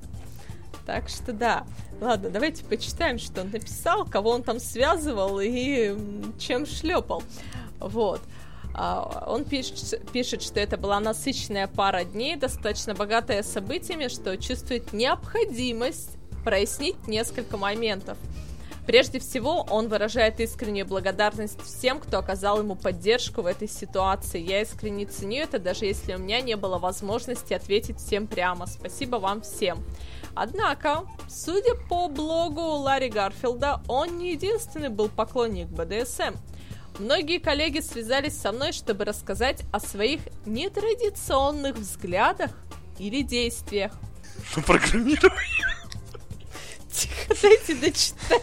[0.86, 1.64] Так что да.
[2.00, 5.96] Ладно, давайте почитаем, что он написал, кого он там связывал и
[6.38, 7.22] чем шлепал.
[7.78, 8.20] Вот.
[8.74, 14.92] А, Он пишет, пишет, что это была насыщенная пара дней, достаточно богатая событиями, что чувствует
[14.92, 18.18] необходимость прояснить несколько моментов.
[18.86, 24.40] Прежде всего, он выражает искреннюю благодарность всем, кто оказал ему поддержку в этой ситуации.
[24.40, 28.66] Я искренне ценю это, даже если у меня не было возможности ответить всем прямо.
[28.66, 29.82] Спасибо вам всем.
[30.34, 36.34] Однако, судя по блогу Ларри Гарфилда, он не единственный был поклонник БДСМ.
[36.98, 42.52] Многие коллеги связались со мной, чтобы рассказать о своих нетрадиционных взглядах
[42.98, 43.92] или действиях.
[44.56, 45.66] Ну, программирование.
[46.92, 48.42] Тихо, дайте дочитать.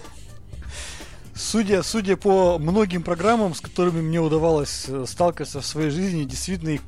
[1.33, 6.69] Судя, судя по многим программам, с которыми мне удавалось э, сталкиваться в своей жизни, действительно
[6.69, 6.81] их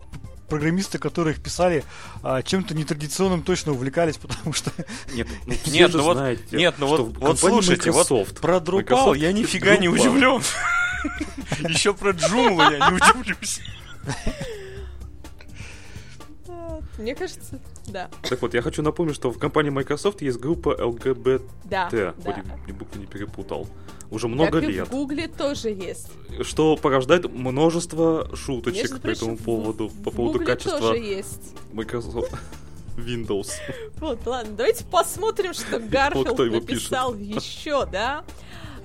[0.53, 1.83] программисты, которые их писали,
[2.21, 4.71] а, чем-то нетрадиционным точно увлекались, потому что
[5.13, 8.07] Нет, ну, все Нет, ну вот- нет, ну вот- вот слушайте, вот
[8.39, 10.41] Про Drupal я нифига не удивлен.
[11.67, 13.59] Еще про Joomla я не удивлюсь.
[16.97, 18.09] Мне кажется, да.
[18.21, 21.41] Так вот, я хочу напомнить, что в компании Microsoft есть группа ЛГБТ.
[21.65, 22.13] Да, да.
[22.67, 23.67] Буквы не перепутал.
[24.11, 24.87] Уже много как лет.
[24.87, 26.09] в Гугле тоже есть.
[26.41, 29.87] Что порождает множество шуточек Между по этому прочим, в- поводу.
[29.87, 31.55] в По поводу Гугле качества тоже есть.
[31.71, 32.31] Microsoft
[32.97, 33.49] Windows.
[33.99, 38.23] Вот, ладно, давайте посмотрим, что Гарфилд написал еще, да?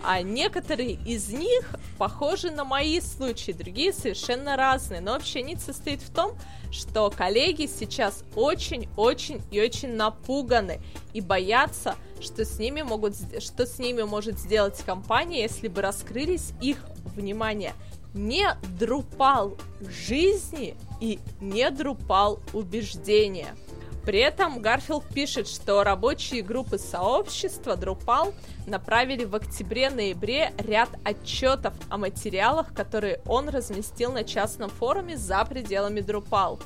[0.02, 5.00] А некоторые из них похожи на мои случаи, другие совершенно разные.
[5.00, 6.32] Но общая нить состоит в том,
[6.70, 10.80] что коллеги сейчас очень-очень и очень напуганы
[11.12, 16.52] и боятся, что с ними могут, что с ними может сделать компания, если бы раскрылись
[16.60, 16.78] их,
[17.16, 17.74] внимание,
[18.14, 23.56] не друпал жизни и не друпал убеждения.
[24.04, 28.34] При этом Гарфилд пишет, что рабочие группы сообщества Drupal
[28.66, 36.00] направили в октябре-ноябре ряд отчетов о материалах, которые он разместил на частном форуме за пределами
[36.00, 36.60] Drupal.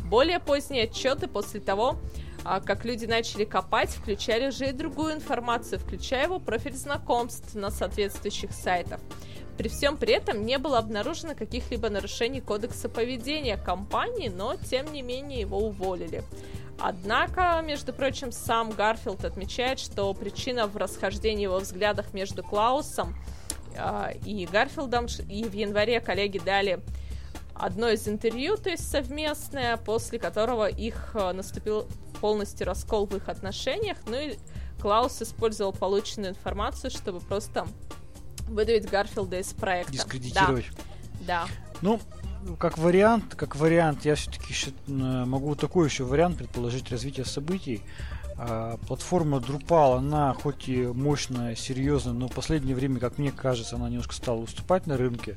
[0.00, 1.98] Более поздние отчеты после того,
[2.44, 7.70] а как люди начали копать, включали уже и другую информацию, включая его профиль знакомств на
[7.70, 9.00] соответствующих сайтах.
[9.58, 15.02] При всем при этом не было обнаружено каких-либо нарушений кодекса поведения компании, но тем не
[15.02, 16.22] менее его уволили.
[16.78, 23.16] Однако, между прочим, сам Гарфилд отмечает, что причина в расхождении его взглядах между Клаусом
[23.74, 26.78] э, и Гарфилдом, и в январе коллеги дали
[27.52, 31.88] одно из интервью, то есть совместное, после которого их э, наступил
[32.20, 34.36] полностью раскол в их отношениях, ну и
[34.80, 37.66] Клаус использовал полученную информацию, чтобы просто
[38.48, 39.92] выдавить Гарфилда из проекта.
[39.92, 40.66] Дискредитировать.
[41.20, 41.46] Да.
[41.46, 41.48] да.
[41.80, 42.00] Ну,
[42.58, 44.54] как вариант, как вариант, я все-таки
[44.86, 47.82] могу такой еще вариант предположить развитие событий.
[48.40, 53.74] А, платформа Drupal, она хоть и мощная, серьезная, но в последнее время, как мне кажется,
[53.74, 55.36] она немножко стала уступать на рынке.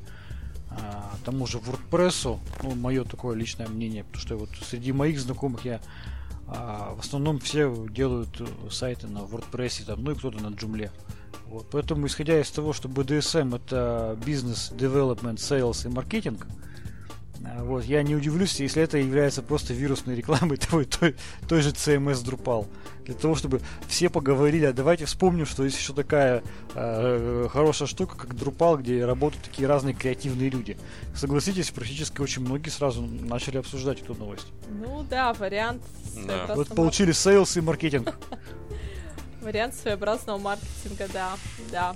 [0.69, 5.65] А, тому же WordPress, ну, мое такое личное мнение, потому что вот среди моих знакомых
[5.65, 5.81] я
[6.47, 10.91] а, в основном все делают сайты на WordPress, там, ну и кто-то на Joomla.
[11.51, 11.67] Вот.
[11.69, 16.47] Поэтому, исходя из того, что BDSM это бизнес, development, sales и маркетинг,
[17.43, 21.17] а, вот, я не удивлюсь, если это является просто вирусной рекламой той, той,
[21.49, 22.67] той же CMS Drupal.
[23.03, 26.41] Для того, чтобы все поговорили, а давайте вспомним, что есть еще такая
[26.73, 30.77] э, хорошая штука, как Drupal, где работают такие разные креативные люди.
[31.13, 34.47] Согласитесь, практически очень многие сразу начали обсуждать эту новость.
[34.69, 35.81] Ну да, вариант.
[36.25, 36.53] Да.
[36.55, 38.17] Вот получили sales и маркетинг.
[39.41, 41.37] Вариант своеобразного маркетинга, да,
[41.71, 41.95] да.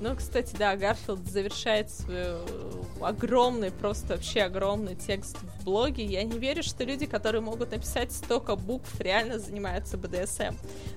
[0.00, 2.46] Ну, кстати, да, Гарфилд завершает свой э,
[3.00, 6.04] огромный, просто вообще огромный текст в блоге.
[6.04, 10.54] Я не верю, что люди, которые могут написать столько букв, реально занимаются БДСМ.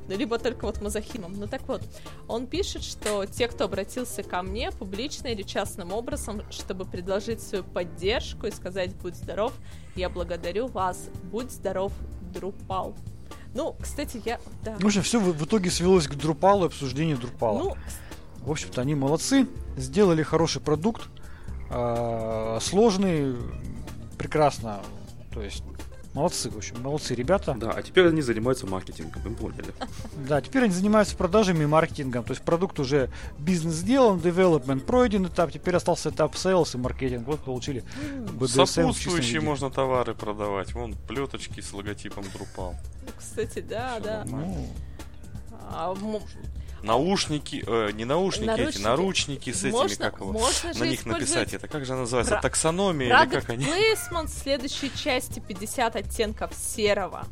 [0.07, 1.33] Ну, либо только вот мазохизмом.
[1.37, 1.83] Ну, так вот,
[2.27, 7.63] он пишет, что те, кто обратился ко мне публично или частным образом, чтобы предложить свою
[7.63, 9.53] поддержку и сказать «Будь здоров»,
[9.95, 11.09] я благодарю вас.
[11.31, 11.93] Будь здоров,
[12.33, 12.93] Друпал.
[13.53, 14.39] Ну, кстати, я...
[14.63, 14.75] Да.
[14.79, 17.59] Ну, в общем, все в, итоге свелось к Друпалу и обсуждению Друпала.
[17.59, 17.75] Ну,
[18.41, 21.09] в общем-то, они молодцы, сделали хороший продукт,
[21.69, 23.35] э, сложный,
[24.17, 24.79] прекрасно,
[25.33, 25.63] то есть
[26.13, 27.55] молодцы, в общем, молодцы ребята.
[27.59, 29.73] Да, а теперь они занимаются маркетингом, вы поняли.
[30.27, 35.25] Да, теперь они занимаются продажами и маркетингом, то есть продукт уже бизнес сделан, development пройден
[35.25, 37.83] этап, теперь остался этап sales и маркетинг, вот получили
[38.39, 42.75] BDSM Сопутствующие можно товары продавать, вон плеточки с логотипом Drupal.
[43.17, 44.25] Кстати, да, Все да.
[44.25, 44.67] Ну,
[45.69, 45.93] а,
[46.87, 48.75] наушники, э, не наушники, наручники.
[48.75, 52.33] эти наручники с можно, этими, как его, можно на них написать это, как же называется,
[52.33, 52.41] Про...
[52.41, 53.65] таксономия Product или как они?
[53.65, 57.25] Placement следующей части 50 оттенков серого,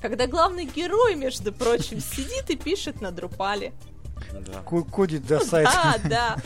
[0.00, 3.72] когда главный герой, между прочим, сидит и пишет на Друпале.
[4.32, 4.60] Да.
[4.62, 5.72] Кодит до сайта.
[5.72, 6.36] Да, да.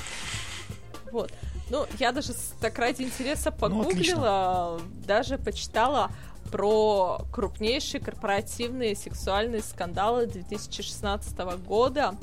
[1.13, 1.33] Вот.
[1.69, 6.11] Ну, я даже так ради интереса ну, погуглила, ну, даже почитала
[6.51, 12.15] про крупнейшие корпоративные сексуальные скандалы 2016 года.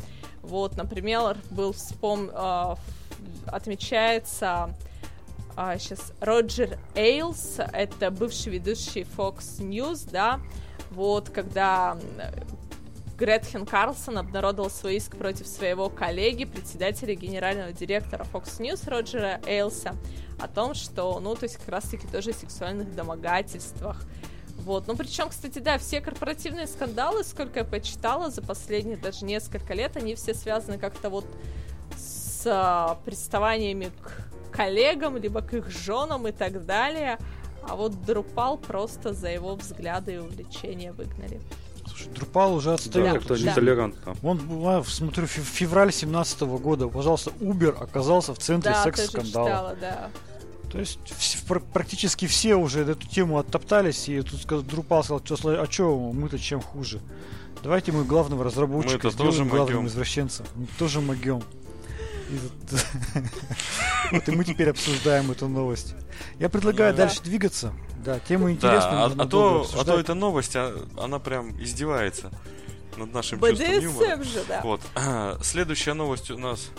[0.44, 2.30] Вот, например, был вспом...
[2.32, 2.76] Э,
[3.48, 4.76] отмечается
[5.58, 10.40] э, сейчас Роджер Эйлс, это бывший ведущий Fox News, да,
[10.92, 11.98] вот, когда
[13.18, 19.96] Гретхен Карлсон обнародовал свой иск против своего коллеги, председателя генерального директора Fox News Роджера Эйлса,
[20.40, 24.04] о том, что, ну, то есть как раз-таки тоже о сексуальных домогательствах.
[24.60, 24.88] Вот.
[24.88, 29.98] Ну, причем, кстати, да, все корпоративные скандалы, сколько я почитала за последние даже несколько лет,
[29.98, 31.26] они все связаны как-то вот
[31.98, 37.18] с а, приставаниями к коллегам, либо к их женам и так далее.
[37.68, 41.42] А вот Друпал просто за его взгляды и увлечения выгнали.
[41.88, 43.26] Слушай, Друпал уже отстает.
[43.28, 44.16] Да, нетолерантно.
[44.24, 49.48] Он, а, смотрю, в феврале 17 года, пожалуйста, Uber оказался в центре да, секс-скандала.
[49.48, 50.10] Читала, да.
[50.74, 50.98] То есть
[51.72, 56.62] практически все уже эту тему оттоптались, и тут Друпал сказал, что, а что мы-то чем
[56.62, 57.00] хуже?
[57.62, 59.88] Давайте мы главного разработчика мы сделаем тоже главным могем.
[59.88, 60.48] извращенцем.
[60.56, 61.44] Мы тоже могем.
[64.12, 65.94] Вот и мы теперь обсуждаем эту новость.
[66.40, 67.72] Я предлагаю дальше двигаться.
[68.04, 69.04] Да, тему интересную.
[69.04, 72.32] А, а то, а эта новость, а, она прям издевается
[72.98, 74.24] над нашим чувством юмора.
[74.24, 74.62] же, да.
[74.64, 74.82] Вот.
[75.44, 76.72] Следующая новость у нас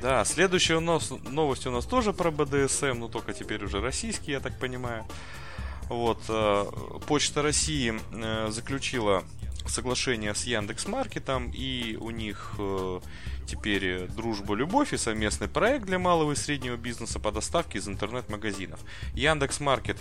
[0.00, 4.32] да, следующая у нас новость у нас тоже про БДСМ, но только теперь уже российский,
[4.32, 5.04] я так понимаю.
[5.88, 6.64] Вот, э,
[7.06, 9.24] Почта России э, заключила
[9.66, 13.00] соглашение с Яндекс Маркетом, и у них э,
[13.46, 18.80] теперь дружба, любовь и совместный проект для малого и среднего бизнеса по доставке из интернет-магазинов.
[19.14, 19.98] Яндекс Маркет,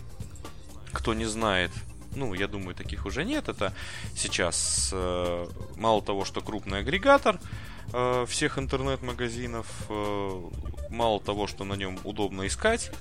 [0.93, 1.71] кто не знает,
[2.15, 3.49] ну, я думаю, таких уже нет.
[3.49, 3.73] Это
[4.15, 4.93] сейчас
[5.75, 7.39] мало того, что крупный агрегатор,
[7.93, 9.67] э, всех интернет-магазинов.
[9.89, 10.41] Э,
[10.89, 12.91] мало того, что на нем удобно искать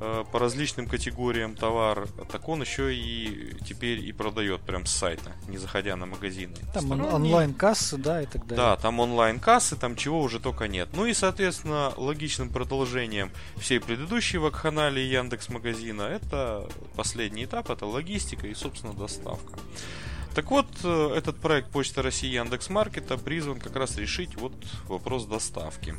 [0.00, 5.32] э, по различным категориям товар, так он еще и теперь и продает прям с сайта,
[5.48, 6.54] не заходя на магазины.
[6.74, 8.56] Там он, онлайн-кассы, да, и так далее.
[8.56, 10.88] Да, там онлайн-кассы, там чего уже только нет.
[10.92, 18.46] Ну и, соответственно, логичным продолжением всей предыдущей вакханалии Яндекс магазина это последний этап, это логистика
[18.46, 19.58] и, собственно, доставка.
[20.38, 24.52] Так вот, э, этот проект Почта России Яндекс Маркета призван как раз решить вот
[24.86, 25.96] вопрос доставки.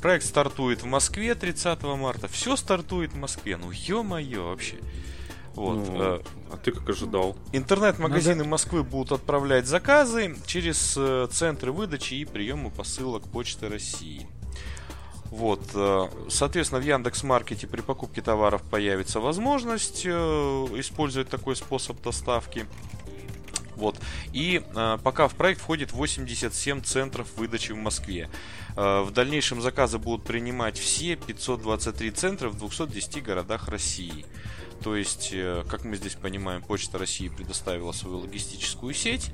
[0.00, 2.26] Проект стартует в Москве 30 марта.
[2.26, 3.56] Все стартует в Москве.
[3.56, 4.78] Ну, ё-моё, вообще.
[5.54, 5.76] Вот.
[5.76, 7.36] Ну, э, а ты как ожидал?
[7.52, 8.48] Интернет-магазины Надо...
[8.48, 14.26] Москвы будут отправлять заказы через э, центры выдачи и приема посылок Почты России.
[15.30, 22.02] Вот, э, соответственно, в Яндекс Маркете при покупке товаров появится возможность э, использовать такой способ
[22.02, 22.66] доставки.
[23.76, 23.98] Вот.
[24.32, 28.28] И э, пока в проект входит 87 центров выдачи в Москве.
[28.76, 34.26] Э, в дальнейшем заказы будут принимать все 523 центра в 210 городах России.
[34.82, 39.30] То есть, э, как мы здесь понимаем, Почта России предоставила свою логистическую сеть.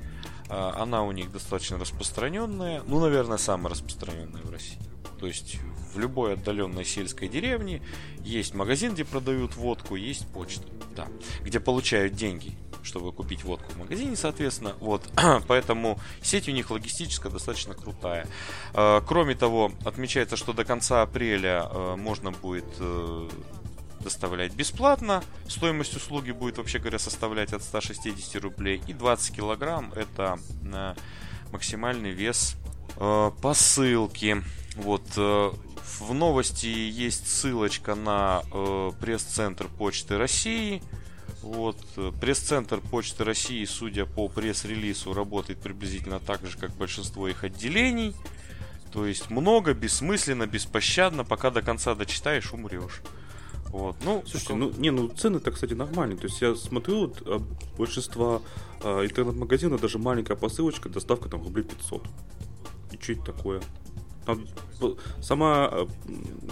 [0.49, 2.83] Э, она у них достаточно распространенная.
[2.87, 4.79] Ну, наверное, самая распространенная в России.
[5.19, 5.59] То есть
[5.95, 7.83] в любой отдаленной сельской деревне
[8.25, 11.09] есть магазин, где продают водку, есть почта, да,
[11.43, 12.57] где получают деньги
[12.89, 14.75] чтобы купить водку в магазине, соответственно.
[14.81, 15.09] Вот,
[15.47, 18.27] поэтому сеть у них логистическая достаточно крутая.
[18.75, 23.29] Э, кроме того, отмечается, что до конца апреля э, можно будет э,
[24.01, 25.23] доставлять бесплатно.
[25.47, 28.83] Стоимость услуги будет, вообще говоря, составлять от 160 рублей.
[28.87, 30.39] И 20 килограмм это
[31.53, 32.57] максимальный вес
[33.43, 34.43] посылки.
[34.79, 38.43] Вот в новости есть ссылочка на
[39.01, 40.83] пресс-центр Почты России.
[41.43, 41.77] Вот.
[41.97, 48.15] Э, пресс-центр Почты России, судя по пресс-релизу, работает приблизительно так же, как большинство их отделений.
[48.93, 53.03] То есть много, бессмысленно, беспощадно, пока до конца дочитаешь, умрешь.
[53.67, 56.19] Вот, ну, Слушайте, ну, не, ну цены-то, кстати, нормальные.
[56.19, 57.43] То есть я смотрю, вот, а,
[57.77, 58.43] большинство
[58.83, 62.07] а, интернет-магазинов, даже маленькая посылочка, доставка там рублей 500.
[62.93, 63.61] И что это такое?
[64.29, 64.47] Там
[65.23, 65.87] сама э,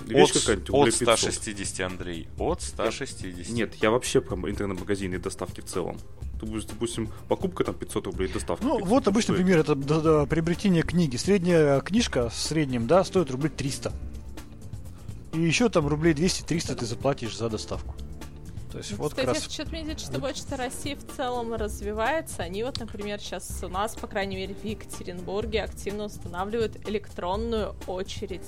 [0.06, 2.26] вещь какая-нибудь От 160, Андрей.
[2.38, 3.50] От 160.
[3.50, 5.98] Нет, я вообще про интернет-магазины и доставки в целом.
[6.40, 8.64] Допустим, покупка там 500 рублей, доставка.
[8.64, 9.44] Ну, вот обычный стоит.
[9.44, 11.16] пример, это да, да, приобретение книги.
[11.16, 13.92] Средняя книжка в среднем, да, стоит рублей 300.
[15.34, 17.94] И еще там рублей 200-300 ты заплатишь за доставку.
[18.76, 19.36] То есть, вот Кстати, раз...
[19.38, 22.42] я хочу отметить, что Почта России в целом развивается.
[22.42, 28.46] Они вот, например, сейчас у нас, по крайней мере, в Екатеринбурге активно устанавливают электронную очередь.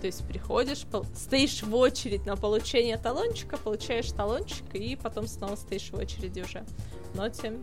[0.00, 5.92] То есть приходишь, стоишь в очередь на получение талончика, получаешь талончик, и потом снова стоишь
[5.92, 6.64] в очереди уже.
[7.14, 7.62] Но тем...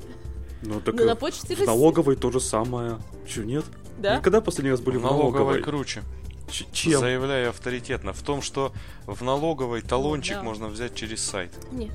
[0.61, 2.99] Ну, так Но на почте в налоговой то же самое.
[3.27, 3.65] Че, нет?
[3.97, 4.19] Да?
[4.19, 5.39] Никогда последний раз были в, в налоговой?
[5.39, 6.03] налоговой круче.
[6.49, 6.99] Чем?
[6.99, 8.13] Заявляю авторитетно.
[8.13, 8.73] В том, что
[9.05, 10.43] в налоговой талончик да.
[10.43, 11.51] можно взять через сайт.
[11.71, 11.91] Нет.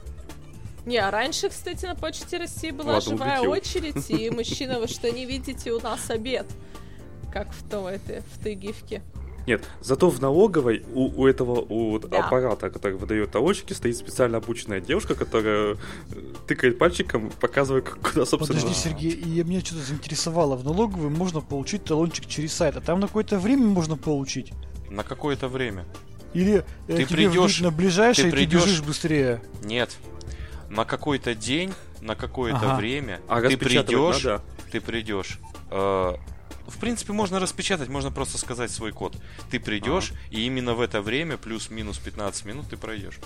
[0.85, 3.53] Не, а раньше, кстати, на Почте России была Ладно, живая убедил.
[3.53, 6.47] очередь, и мужчина, вы что не видите, у нас обед.
[7.33, 9.03] Как в том, это, в той гифке.
[9.47, 12.19] Нет, зато в налоговой у, у этого у да.
[12.19, 15.77] аппарата, который выдает талончики, стоит специально обученная девушка, которая э,
[16.47, 18.61] тыкает пальчиком, показывая, куда, собственно...
[18.61, 20.57] Подожди, Сергей, и мне что-то заинтересовало.
[20.57, 24.53] В налоговой можно получить талончик через сайт, а там на какое-то время можно получить?
[24.91, 25.87] На какое-то время.
[26.35, 28.63] Или э, ты тебе придешь на ближайшее, ты, придешь...
[28.63, 29.43] ты бежишь быстрее?
[29.65, 29.97] Нет.
[30.71, 32.77] На какой-то день, на какое-то ага.
[32.77, 34.43] время а ты придешь, надо.
[34.71, 35.39] ты придешь
[35.71, 36.15] э,
[36.67, 39.17] в принципе, можно распечатать, можно просто сказать свой код.
[39.51, 40.21] Ты придешь, ага.
[40.31, 43.19] и именно в это время, плюс-минус 15 минут, ты пройдешь.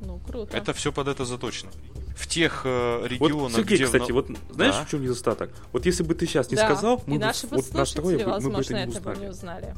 [0.00, 0.56] Ну, круто.
[0.56, 1.70] Это все под это заточено.
[2.16, 3.84] В тех э, регионах, вот, Сергей, где...
[3.86, 4.84] кстати, вот знаешь, да?
[4.84, 5.50] в чем недостаток?
[5.72, 6.66] Вот если бы ты сейчас не да.
[6.66, 9.14] сказал, мы и бы, наши вот наш второй, возможно, мы бы это не узнали.
[9.16, 9.74] Бы не узнали.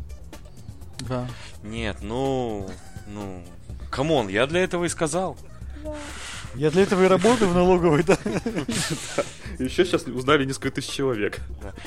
[1.01, 1.29] Да.
[1.63, 2.69] Нет, ну,
[3.07, 3.45] ну,
[3.91, 5.37] come on, я для этого и сказал.
[5.83, 5.95] Да.
[6.57, 8.19] Я для этого и работаю в налоговой, да?
[9.59, 11.41] Еще сейчас узнали несколько тысяч человек.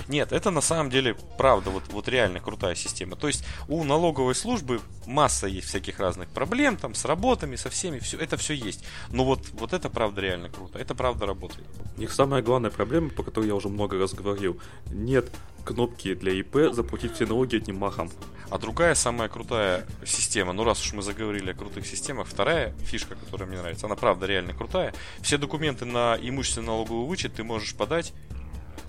[0.07, 3.15] Нет, это на самом деле правда, вот, вот реально крутая система.
[3.15, 7.99] То есть у налоговой службы масса есть всяких разных проблем, там, с работами, со всеми,
[7.99, 8.83] все, это все есть.
[9.11, 11.67] Но вот, вот это правда реально круто, это правда работает.
[11.97, 15.29] У них самая главная проблема, по которой я уже много раз говорил, нет
[15.63, 18.09] кнопки для ИП заплатить все налоги одним махом.
[18.49, 23.15] А другая самая крутая система, ну раз уж мы заговорили о крутых системах, вторая фишка,
[23.15, 24.93] которая мне нравится, она правда реально крутая.
[25.21, 28.13] Все документы на имущественный налоговый вычет ты можешь подать,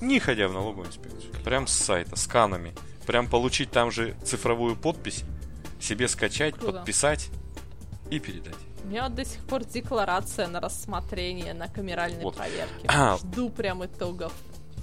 [0.01, 1.33] не ходя в налоговую инспекцию.
[1.45, 2.75] Прям с сайта, сканами.
[3.07, 5.25] Прям получить там же цифровую подпись,
[5.81, 6.73] себе скачать, Круто.
[6.79, 7.29] подписать
[8.11, 8.57] и передать.
[8.85, 12.37] У меня вот до сих пор декларация на рассмотрение на камеральной вот.
[12.37, 12.89] проверке.
[13.19, 14.33] Жду прям итогов.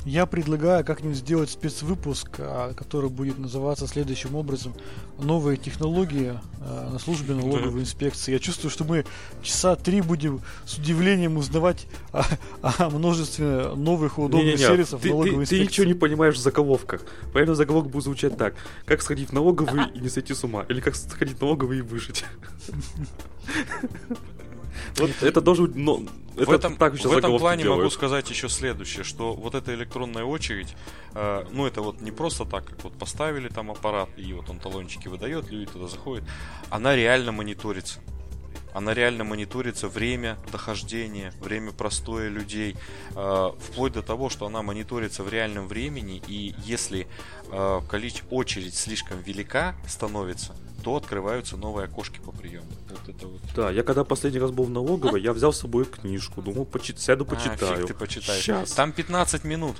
[0.07, 4.73] Я предлагаю как-нибудь сделать спецвыпуск, а, который будет называться следующим образом
[5.19, 8.31] «Новые технологии а, на службе налоговой инспекции».
[8.31, 9.03] Я чувствую, что мы
[9.41, 12.23] часа три будем с удивлением узнавать о,
[12.61, 15.65] о множестве новых и удобных Не-не-не, сервисов ты, налоговой ты, ты инспекции.
[15.65, 17.01] ничего не понимаешь в заголовках.
[17.33, 18.55] Правильно заголовок будет звучать так.
[18.85, 20.65] Как сходить в налоговый и не сойти с ума.
[20.69, 22.23] Или как сходить в налоговый и выжить.
[24.97, 26.01] Вот это должен быть, но
[26.35, 27.93] в это этом, так в этом плане могу делают.
[27.93, 30.75] сказать еще следующее, что вот эта электронная очередь,
[31.15, 34.59] э, ну это вот не просто так, как вот поставили там аппарат, и вот он
[34.59, 36.23] талончики выдает, люди туда заходят,
[36.69, 37.99] она реально мониторится.
[38.73, 42.75] Она реально мониторится время дохождения, время простоя людей,
[43.15, 47.07] э, вплоть до того, что она мониторится в реальном времени, и если
[47.49, 52.67] э, количе- очередь слишком велика становится, то открываются новые окошки по приему.
[52.89, 53.41] Вот это вот.
[53.55, 56.99] Да, я когда последний раз был в налоговой, я взял с собой книжку, думал, почит...
[56.99, 57.77] сяду А, почитаю.
[57.77, 58.43] фиг ты почитаешь.
[58.43, 58.71] Щас.
[58.71, 59.75] Там 15 минут.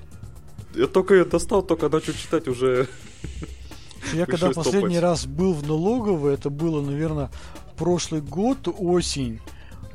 [0.76, 2.88] Я только ее достал, только начал читать уже.
[4.14, 7.30] Я когда последний раз был в налоговой, это было, наверное,
[7.78, 9.42] прошлый год, осень.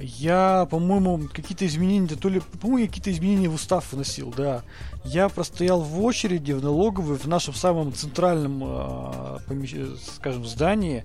[0.02, 4.62] Я, по-моему, какие-то изменения, то ли, по-моему, какие-то изменения в устав вносил, да.
[5.04, 11.04] Я простоял в очереди в налоговой в нашем самом центральном, а, помещ- скажем, здании.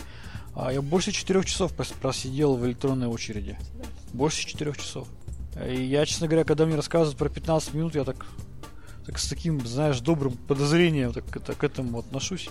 [0.56, 3.58] А, Я больше четырех часов прос- просидел в электронной очереди.
[4.14, 5.08] Больше четырех часов.
[5.64, 8.26] И я, честно говоря, когда мне рассказывают про 15 минут, я так,
[9.06, 12.50] так с таким, знаешь, добрым подозрением так, это- к этому отношусь.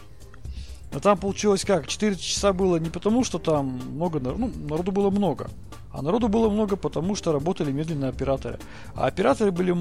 [0.93, 1.89] Но там получилось как?
[1.89, 5.51] 4 часа было не потому, что там много народу, ну, народу было много.
[5.97, 8.59] А народу было много, потому что работали медленно операторы.
[8.95, 9.75] А операторы были,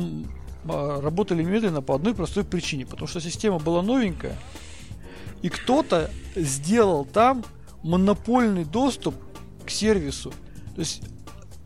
[0.66, 2.86] а, работали медленно по одной простой причине.
[2.86, 4.38] Потому что система была новенькая.
[5.42, 7.44] И кто-то сделал там
[7.84, 9.14] монопольный доступ
[9.66, 10.32] к сервису.
[10.76, 11.04] То есть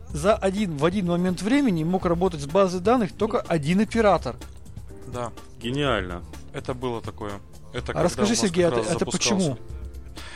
[0.09, 4.35] за один, в один момент времени мог работать с базой данных только один оператор.
[5.13, 5.31] Да,
[5.61, 6.23] Гениально.
[6.53, 7.33] это было такое.
[7.71, 9.59] Это А расскажи, Сергей, это, раз это почему?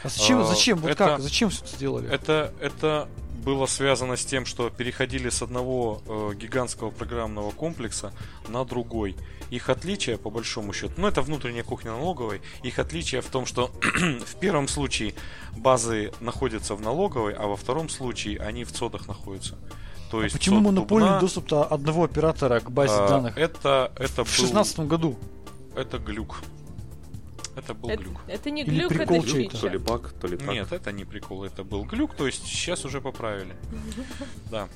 [0.03, 0.41] А зачем?
[0.41, 0.77] А, зачем?
[0.77, 1.19] Вот это- как?
[1.19, 2.09] Зачем все это сделали?
[2.11, 3.07] Это, это
[3.43, 8.13] было связано с тем, что переходили с одного э, гигантского программного комплекса
[8.47, 9.15] на другой.
[9.49, 13.71] Их отличие, по большому счету, ну это внутренняя кухня налоговой, их отличие в том, что
[14.25, 15.13] в первом случае
[15.55, 19.57] базы находятся в налоговой, а во втором случае они в ЦОДах находятся.
[20.09, 23.37] То А есть почему ЦОД монопольный Дубна, доступ-то одного оператора к базе а, данных?
[23.37, 25.17] Это, это в был, 2016 году.
[25.75, 26.41] это глюк.
[27.55, 28.17] Это был Это, глюк.
[28.27, 29.57] это не Или глюк, прикол это чей-то.
[29.61, 30.47] То ли баг, то ли так.
[30.49, 33.55] Нет, это не прикол, это был глюк, то есть сейчас уже поправили.
[34.51, 34.67] Да,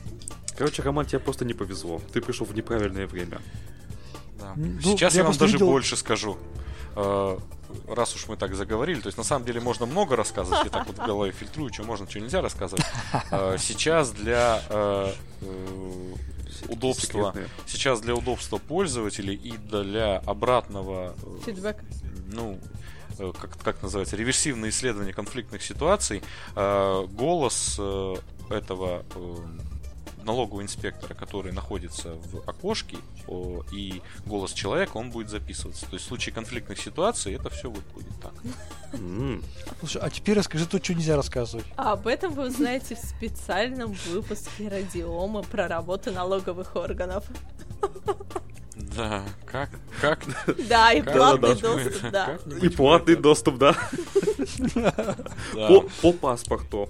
[0.57, 2.01] Короче, Роман, тебе просто не повезло.
[2.13, 3.39] Ты пришел в неправильное время.
[4.39, 4.53] да.
[4.55, 6.37] Ну, Сейчас я я, вам даже видел- больше скажу.
[6.95, 7.37] Э,
[7.89, 10.87] Раз уж мы так заговорили, то есть на самом деле можно много рассказывать, я так
[10.87, 12.85] вот в голове фильтрую, что можно, что нельзя рассказывать.
[13.29, 14.61] Э, Сейчас для
[16.67, 17.47] удобства, секретные.
[17.65, 21.77] сейчас для удобства пользователей и для обратного э, Фидбэк.
[22.31, 22.59] ну,
[23.17, 26.21] э, как, как называется, реверсивное исследование конфликтных ситуаций,
[26.55, 28.15] э, голос э,
[28.49, 29.35] этого э,
[30.27, 32.97] налогового инспектора, который находится в окошке,
[33.71, 35.85] и голос человека, он будет записываться.
[35.87, 38.33] То есть в случае конфликтных ситуаций это все вот будет так.
[39.79, 41.65] Слушай, а теперь расскажи то, что нельзя рассказывать.
[41.75, 47.25] А об этом вы узнаете в специальном выпуске Радиома про работу налоговых органов.
[48.97, 49.69] Да, как,
[50.01, 50.19] как,
[50.67, 52.39] Да, и как- платный да, доступ, да.
[52.61, 53.75] И платный это- доступ, да,
[54.73, 55.13] да.
[55.53, 56.89] по, по паспорту.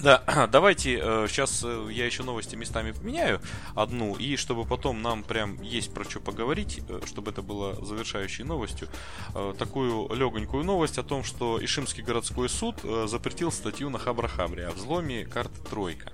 [0.00, 0.96] Да, давайте
[1.28, 3.40] сейчас я еще новости местами поменяю
[3.74, 8.44] одну, и чтобы потом нам прям есть про что поговорить, э, чтобы это было завершающей
[8.44, 8.88] новостью,
[9.34, 14.68] э, такую легонькую новость о том, что Ишимский городской суд э, запретил статью на Хабрахабре
[14.68, 16.10] о взломе карты Тройка.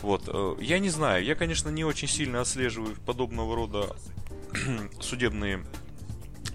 [0.00, 3.94] Вот, э, я не знаю, я, конечно, не очень сильно отслеживаю подобного рода
[5.00, 5.64] судебные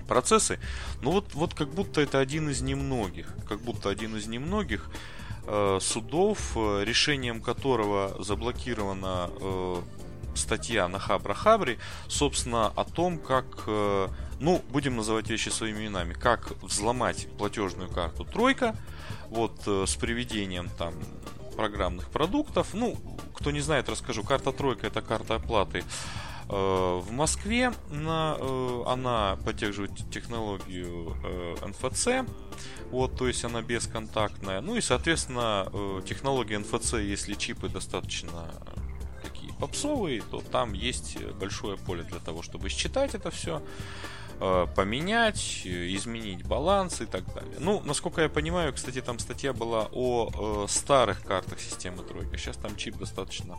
[0.07, 0.59] процессы,
[1.01, 4.89] но вот, вот как будто это один из немногих, как будто один из немногих
[5.45, 9.81] э, судов, э, решением которого заблокирована э,
[10.37, 11.77] статья на Хабра-Хабре,
[12.07, 14.07] собственно, о том, как, э,
[14.39, 18.75] ну, будем называть вещи своими именами, как взломать платежную карту Тройка,
[19.29, 20.93] вот, э, с приведением там
[21.55, 22.73] программных продуктов.
[22.73, 22.95] Ну,
[23.33, 24.23] кто не знает, расскажу.
[24.23, 25.83] Карта Тройка это карта оплаты
[26.49, 27.73] в Москве.
[27.89, 32.27] На, э, она поддерживает технологию э, NFC.
[32.89, 34.61] Вот, то есть она бесконтактная.
[34.61, 38.49] Ну и, соответственно, э, технология NFC, если чипы достаточно
[39.21, 43.61] такие попсовые, то там есть большое поле для того, чтобы считать это все
[44.75, 47.55] поменять, э, изменить баланс и так далее.
[47.59, 52.37] Ну, насколько я понимаю, кстати, там статья была о э, старых картах системы тройка.
[52.37, 53.57] Сейчас там чип достаточно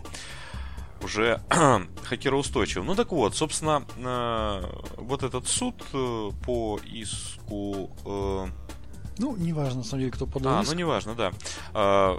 [1.02, 1.40] уже
[2.04, 2.86] хакероустойчивым.
[2.86, 4.62] Ну так вот, собственно, э,
[4.96, 7.90] вот этот суд э, по иску...
[8.04, 8.46] Э,
[9.18, 10.70] ну, неважно, на самом деле, кто подал А, иск.
[10.72, 11.32] ну неважно, да.
[11.74, 12.16] Э,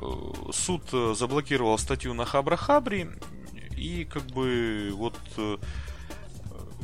[0.51, 0.83] суд
[1.17, 3.17] заблокировал статью на Хабра-Хабре,
[3.77, 5.57] и как бы вот э,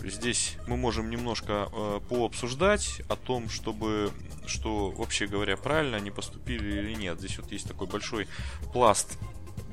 [0.04, 4.12] здесь мы можем немножко э, пообсуждать о том, чтобы
[4.48, 7.20] что вообще говоря правильно они поступили или нет.
[7.20, 8.28] Здесь вот есть такой большой
[8.72, 9.18] пласт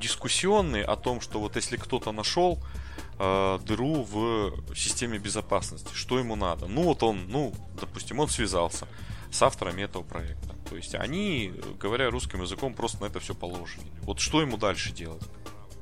[0.03, 2.59] дискуссионный о том, что вот если кто-то нашел
[3.19, 6.67] э, дыру в системе безопасности, что ему надо.
[6.67, 8.87] Ну вот он, ну, допустим, он связался
[9.31, 10.55] с авторами этого проекта.
[10.69, 13.87] То есть они, говоря русским языком, просто на это все положили.
[14.03, 15.23] Вот что ему дальше делать?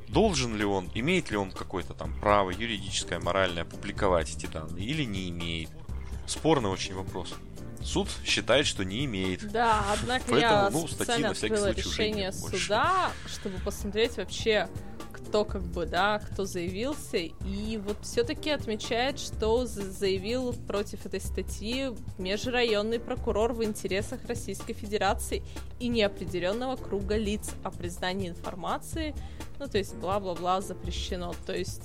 [0.08, 5.04] Должен ли он, имеет ли он какое-то там право юридическое, моральное публиковать эти данные или
[5.04, 5.70] не имеет?
[6.28, 7.34] Спорный очень вопрос.
[7.84, 9.52] Суд считает, что не имеет.
[9.52, 12.58] Да, однако Поэтому, я ну, специально на всякий случай уже решение больше.
[12.66, 14.70] суда, чтобы посмотреть вообще,
[15.12, 21.22] кто как бы, да, кто заявился, и вот все-таки отмечает, что за- заявил против этой
[21.22, 25.44] статьи межрайонный прокурор в интересах Российской Федерации
[25.80, 29.16] и неопределенного круга лиц о признании информации,
[29.60, 31.84] ну, то есть бла-бла-бла запрещено, то есть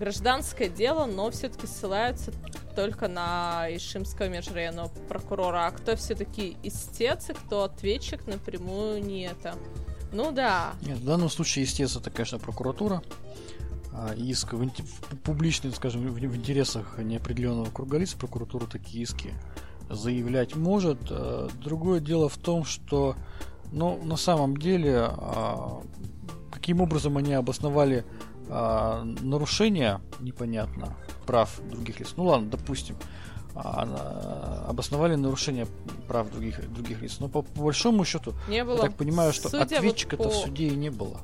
[0.00, 2.32] гражданское дело, но все-таки ссылаются
[2.74, 5.66] только на Ишимского межрайонного прокурора.
[5.66, 9.54] А кто все-таки истец и кто ответчик напрямую не это.
[10.12, 13.02] Ну да, Нет, в данном случае, естественно, это, конечно, прокуратура.
[13.92, 19.34] А, Иск в, в публичных, скажем, в, в интересах неопределенного круга лиц прокуратура такие иски
[19.88, 20.98] заявлять может.
[21.10, 23.16] Э, Другое дело в том, что,
[23.70, 25.82] ну, на самом деле, а,
[26.50, 28.04] каким образом они обосновали
[28.50, 30.96] а, нарушение, непонятно,
[31.26, 32.14] прав других лиц.
[32.16, 32.96] Ну ладно, допустим,
[33.54, 35.66] а, обосновали нарушение
[36.08, 37.16] прав других, других лиц.
[37.20, 38.78] Но по, по большому счету, я не было.
[38.78, 41.20] так понимаю, что Судя вот ответчика-то в по- суде и не было.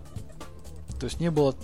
[0.99, 1.55] То есть не было,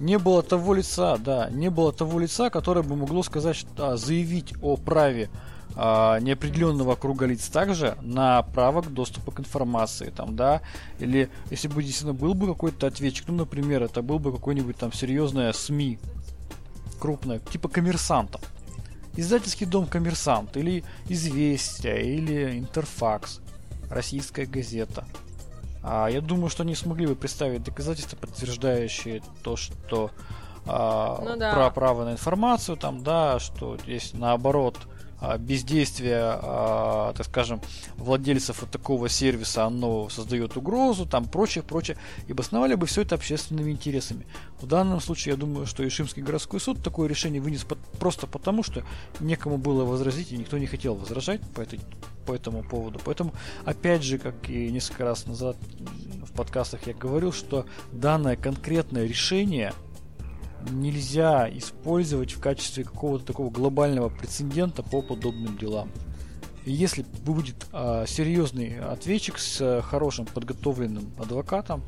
[0.00, 3.96] не было того лица, да, не было того лица, которое бы могло сказать, что, а,
[3.96, 5.30] заявить о праве
[5.74, 10.60] неопределенного круга лиц также на право к доступу к информации, там, да,
[10.98, 14.92] или если бы действительно был бы какой-то ответчик, ну, например, это был бы какой-нибудь там
[14.92, 15.98] серьезная СМИ,
[17.00, 18.38] крупная, типа коммерсанта,
[19.16, 23.40] издательский дом коммерсант, или Известия, или Интерфакс,
[23.90, 25.04] российская газета.
[25.82, 30.10] А, я думаю, что они смогли бы представить доказательства, подтверждающие то, что
[30.66, 31.52] а, Ну да.
[31.52, 34.91] про право на информацию, там, да, что здесь наоборот а,
[35.38, 37.60] бездействие, а, так скажем,
[37.96, 41.96] владельцев вот такого сервиса, оно создает угрозу, там прочее, прочее,
[42.26, 44.26] и обосновали бы все это общественными интересами.
[44.60, 47.64] В данном случае, я думаю, что Ишимский городской суд такое решение вынес
[47.98, 48.84] просто потому, что
[49.20, 51.80] некому было возразить, и никто не хотел возражать по, этой,
[52.26, 53.00] по этому поводу.
[53.04, 53.32] Поэтому,
[53.64, 55.56] опять же, как и несколько раз назад
[56.26, 59.72] в подкастах я говорил, что данное конкретное решение
[60.70, 65.90] нельзя использовать в качестве какого-то такого глобального прецедента по подобным делам.
[66.64, 71.82] И если будет а, серьезный ответчик с а, хорошим подготовленным адвокатом,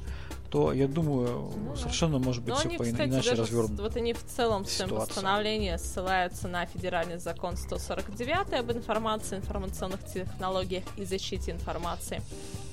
[0.50, 3.48] то я думаю, Ну совершенно может быть Но все они, по- кстати, иначе даже с-
[3.48, 3.82] развернуто.
[3.82, 10.04] вот они в целом в своем постановлении ссылаются на федеральный закон 149 об информации, информационных
[10.04, 12.20] технологиях и защите информации.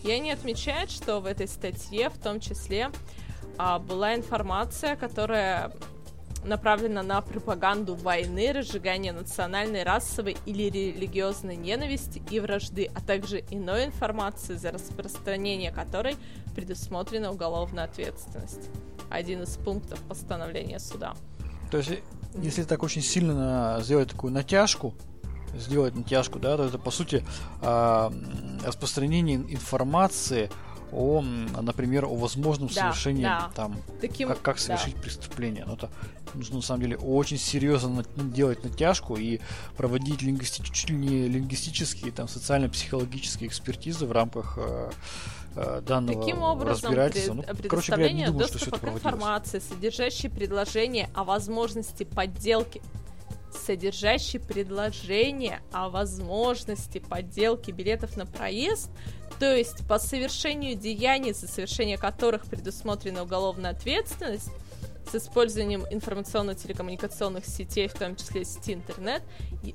[0.04, 2.90] И они отмечают, что в этой статье в том числе
[3.58, 5.72] а, была информация, которая
[6.44, 13.86] направлена на пропаганду войны, разжигание национальной, расовой или религиозной ненависти и вражды, а также иной
[13.86, 16.16] информации, за распространение которой
[16.56, 18.70] предусмотрена уголовная ответственность.
[19.10, 21.16] Один из пунктов постановления суда.
[21.70, 22.00] То есть, э,
[22.42, 24.96] если так очень сильно сделать такую натяжку,
[25.54, 27.26] сделать натяжку, да, то это по сути
[27.62, 28.12] а,
[28.66, 30.50] распространение информации
[30.92, 33.50] о, например, о возможном Да, совершении да.
[33.56, 34.62] там Таким, как, как да.
[34.62, 35.66] совершить преступление.
[35.66, 35.90] Но это
[36.34, 39.40] нужно на самом деле очень серьезно на- делать натяжку и
[39.78, 44.92] проводить лингвисти- чуть ли не лингвистические, там, социально-психологические экспертизы в рамках э,
[45.56, 47.34] э, данного Таким образом, разбирательства.
[47.34, 52.04] Ну, короче говоря, не думаю, что все доступа это к информации, содержащей предложение о возможности
[52.04, 52.82] подделки
[53.54, 58.90] содержащий предложение о возможности подделки билетов на проезд,
[59.40, 64.52] то есть по совершению деяний, за совершение которых предусмотрена уголовная ответственность,
[65.10, 69.24] с использованием информационно-телекоммуникационных сетей, в том числе сети интернет,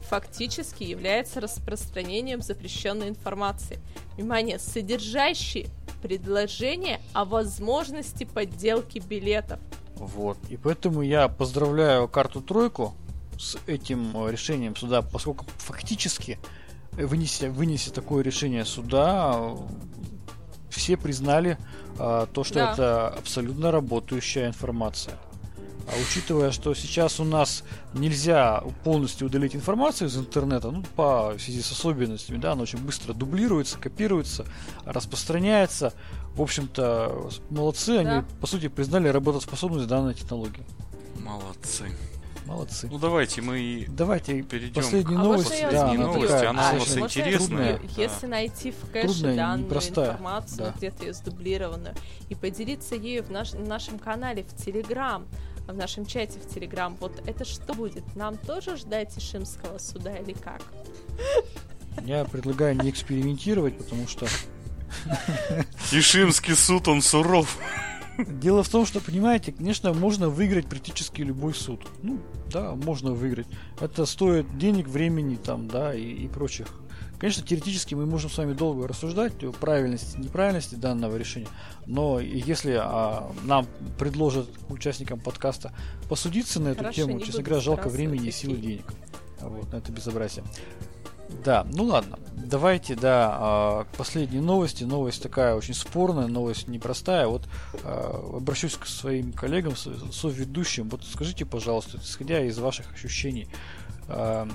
[0.02, 3.78] фактически является распространением запрещенной информации.
[4.16, 5.68] Внимание, содержащий
[6.00, 9.58] предложение о возможности подделки билетов.
[9.96, 10.38] Вот.
[10.48, 12.94] И поэтому я поздравляю карту тройку
[13.38, 16.38] с этим э, решением суда, поскольку фактически
[16.96, 19.54] э, вынеся, вынеся такое решение суда,
[20.70, 21.58] все признали
[21.98, 22.72] э, то, что Да.
[22.72, 25.14] это абсолютно работающая информация.
[25.88, 27.62] А учитывая, что сейчас у нас
[27.94, 32.78] нельзя полностью удалить информацию из интернета, ну, по в связи с особенностями, да, она очень
[32.80, 34.46] быстро дублируется, копируется,
[34.84, 35.92] распространяется.
[36.34, 38.10] В общем-то, молодцы, Да.
[38.16, 40.64] они, по сути, признали работоспособность данной технологии.
[41.24, 41.84] Молодцы.
[42.46, 42.88] Молодцы.
[42.90, 45.50] Ну давайте мы Давайте перейдем последнюю А новость.
[45.50, 46.28] можно я да, новость?
[46.32, 47.78] такая Она у нас Можно интересная.
[47.78, 48.02] Да.
[48.02, 50.74] Если найти в кэше Трудная данную непростая, информацию, да.
[50.76, 51.94] где-то ее сдублированную,
[52.28, 55.26] и поделиться ею в наш- в нашем канале в Телеграм,
[55.66, 58.04] в нашем чате в Телеграм, вот это что будет?
[58.14, 60.62] Нам тоже ждать Ишимского суда или как?
[62.04, 64.26] Я предлагаю не экспериментировать, потому что
[65.90, 67.58] Ишимский суд, он суров.
[68.18, 71.86] Дело в том, что, понимаете, конечно, можно выиграть практически любой суд.
[72.02, 72.20] Ну,
[72.52, 73.46] да, можно выиграть.
[73.80, 76.68] Это стоит денег, времени там, да, и, и прочих.
[77.18, 81.48] Конечно, теоретически мы можем с вами долго рассуждать о правильности, неправильности данного решения,
[81.86, 83.66] но если а, нам
[83.98, 85.72] предложат участникам подкаста
[86.10, 88.66] посудиться на эту Хорошо, тему, честно говоря, жалко времени и сил и окей.
[88.66, 88.92] денег.
[89.40, 90.44] Вот, на это безобразие.
[91.44, 92.18] Да, ну ладно.
[92.36, 94.84] Давайте, да, а, к последней новости.
[94.84, 97.26] Новость такая очень спорная, новость непростая.
[97.26, 97.42] Вот
[97.82, 100.88] а, обращусь к своим коллегам, со- соведущим.
[100.88, 103.48] Вот скажите, пожалуйста, исходя из ваших ощущений,
[104.08, 104.48] а,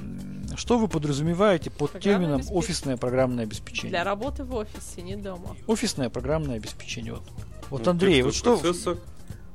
[0.56, 2.60] что вы подразумеваете под Программное термином обеспечение.
[2.60, 3.90] офисное программное обеспечение?
[3.90, 5.56] Для работы в офисе, не дома.
[5.68, 7.14] Офисное программное обеспечение.
[7.14, 7.24] Вот,
[7.70, 8.98] вот Ну, Андрей, вот что, процессор.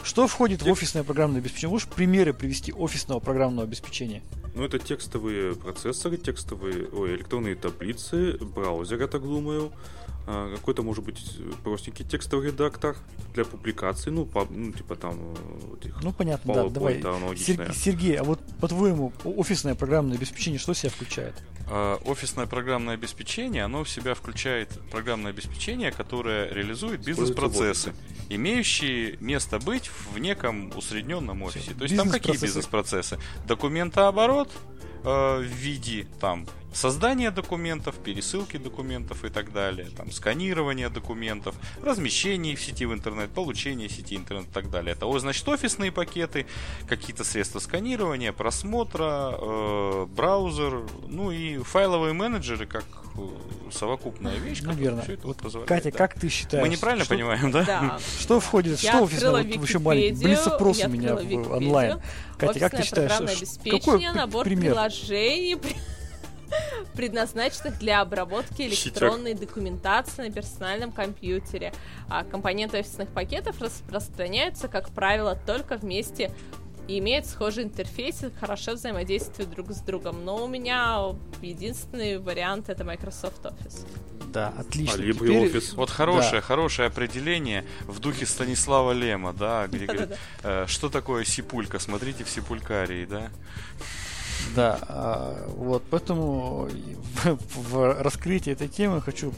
[0.07, 1.70] Что входит в Текст- офисное программное обеспечение?
[1.72, 4.22] Можешь примеры привести офисного программного обеспечения?
[4.54, 9.70] Ну, это текстовые процессоры, текстовые, ой, электронные таблицы, браузер, я так думаю.
[10.28, 11.20] А, Какой-то, может быть,
[11.62, 12.96] простенький текстовый редактор
[13.34, 16.98] для публикаций, ну, по- ну, типа там э, этих Ну, понятно, да, давай.
[17.00, 17.66] аналогичное.
[17.66, 21.34] Сер- Сергей, а вот по-твоему, офисное программное обеспечение что в себя включает?
[21.70, 27.92] А, Офисное программное обеспечение, оно в себя включает программное обеспечение, которое реализует бизнес-процессы,
[28.28, 31.72] имеющие место быть в неком усредненном офисе.
[31.74, 33.18] То есть там какие Бизнес-процессы.
[33.47, 34.51] Документооборот
[35.05, 42.54] э, в виде там создания документов, пересылки документов и так далее, там сканирование документов, размещение
[42.54, 44.92] в сети в интернет, получение сети интернет и так далее.
[44.94, 46.46] Это, значит, офисные пакеты,
[46.88, 52.84] какие-то средства сканирования, просмотра, э, браузер, ну и файловые менеджеры как
[53.16, 53.20] э,
[53.72, 54.58] совокупная вещь.
[54.58, 55.02] которая Наверное.
[55.02, 55.98] всё это Вот, позволяет, Катя, да.
[55.98, 56.62] как ты считаешь?
[56.62, 57.64] Мы неправильно что, понимаем, да?
[57.64, 57.98] Да.
[58.20, 59.30] Что входит, Я что офисное?
[59.30, 60.08] Вот еще маленький.
[60.10, 61.90] Википедию, Блиц-опрос у меня открыла в- онлайн.
[61.96, 62.36] Википедию.
[62.38, 64.72] Катя, как ты Офисное считаешь, программное ш- обеспечение, какой п- набор пример?
[64.74, 65.76] приложений, при-
[66.97, 71.72] предназначенных для обработки электронной документации на персональном компьютере.
[72.09, 76.32] А компоненты офисных пакетов распространяются, как правило, только вместе
[76.88, 80.24] и имеют схожий интерфейс и хорошо взаимодействуют друг с другом.
[80.24, 81.01] Но у меня
[81.42, 83.86] единственный вариант это Microsoft Office.
[84.32, 84.94] Да, отлично.
[84.94, 85.72] А либо Теперь- офис.
[85.74, 91.78] Вот хорошее, хорошее определение в духе Станислава Лема, да, где говорит, э, что такое сипулька,
[91.78, 93.30] смотрите в сипулькарии, да.
[94.55, 96.68] Да, а, вот, поэтому
[97.24, 97.39] в,
[97.70, 99.32] в раскрытии этой темы хочу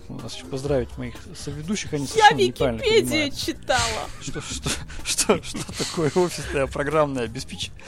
[0.50, 3.80] поздравить моих соведущих, они Я Википедию понимают, читала.
[4.20, 4.70] что, что,
[5.04, 7.82] что, что такое офисное программное обеспечение.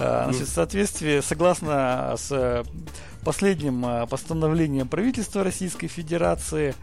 [0.00, 2.64] А, Значит, в соответствии, согласно с
[3.24, 6.74] последним э, постановлением правительства Российской Федерации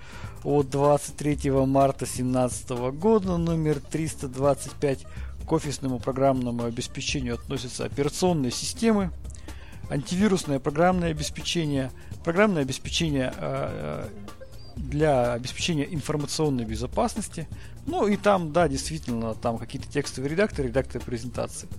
[0.43, 2.69] от 23 марта 2017
[2.99, 5.05] года, номер 325,
[5.45, 9.11] к офисному программному обеспечению относятся операционные системы,
[9.89, 11.91] антивирусное программное обеспечение,
[12.23, 14.09] программное обеспечение э, э,
[14.77, 17.47] для обеспечения информационной безопасности.
[17.85, 21.69] Ну и там, да, действительно, там какие-то текстовые редакторы, редакторы презентации.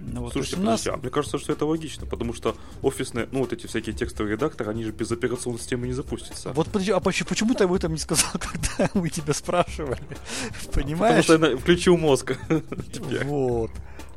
[0.00, 3.28] Ну, вот, Слушайте, у нас- подождите, а мне кажется, что это логично, потому что офисные,
[3.32, 6.52] ну вот эти всякие текстовые редакторы, они же без операционной системы не запустятся.
[6.52, 9.98] Вот подожди, а поч- почему ты об этом не сказал, когда мы тебя спрашивали?
[10.66, 11.24] Потому Понимаешь?
[11.24, 12.36] что я включил мозг.
[13.24, 13.70] Вот.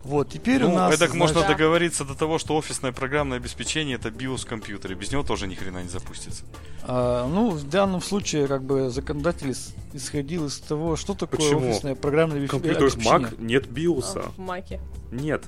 [0.04, 1.00] Вот, теперь у Ну, нас...
[1.00, 1.50] это можно Да.
[1.50, 5.54] договориться до того, что офисное программное обеспечение это BIOS компьютер, и без него тоже ни
[5.54, 6.44] хрена не запустится.
[6.82, 11.70] А, ну, в данном случае, как бы, законодатель ис- исходил из того, что такое Почему?
[11.70, 13.28] офисное программное В обеспе- компьютерах обеспечение.
[13.30, 14.22] Mac нет а, биоса.
[14.36, 14.80] в Маке.
[15.12, 15.44] Нет.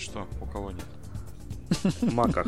[0.00, 0.26] Что?
[0.40, 0.84] У кого нет?
[2.00, 2.46] В Маках.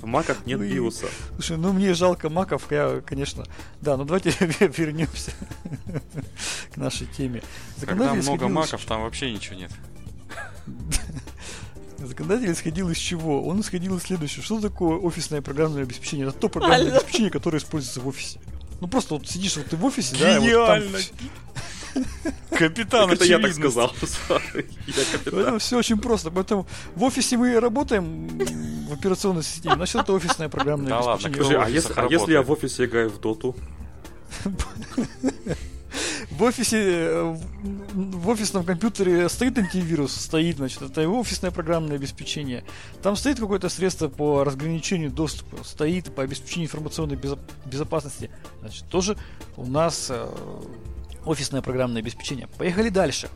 [0.00, 1.06] В Маках нет Ну и- биоса.
[1.34, 3.44] Слушай, ну мне жалко маков, я, конечно...
[3.80, 4.30] Да, ну давайте
[4.76, 5.32] вернемся
[6.72, 7.42] к нашей теме.
[7.80, 9.70] Когда много маков, там вообще ничего нет.
[11.98, 13.46] Законодатель исходил из чего?
[13.46, 14.42] Он исходил из следующего.
[14.42, 16.26] Что такое офисное программное обеспечение?
[16.28, 16.96] Это то программное Алло.
[16.98, 18.40] обеспечение, которое используется в офисе.
[18.80, 20.98] Ну просто вот сидишь вот ты в офисе, да, вот Гениально!
[20.98, 21.28] там...
[22.50, 23.92] Капитан Это я так сказал.
[25.24, 26.30] Поэтому все очень просто.
[26.30, 28.28] Поэтому в офисе мы работаем
[28.88, 29.76] в операционной системе.
[29.76, 31.44] Значит, это офисное программное Да ладно, обеспечение.
[31.44, 33.56] Скажи, а если, а я в офисе играю в доту?
[36.30, 37.36] в офисе, э,
[37.92, 42.64] в офисном компьютере стоит антивирус, стоит, значит, это его офисное программное обеспечение.
[43.02, 47.18] Там стоит какое-то средство по разграничению доступа, стоит по обеспечению информационной
[47.66, 48.30] безопасности.
[48.60, 49.16] Значит, тоже
[49.56, 50.26] у нас э,
[51.26, 52.46] офисное программное обеспечение.
[52.58, 53.28] Поехали дальше.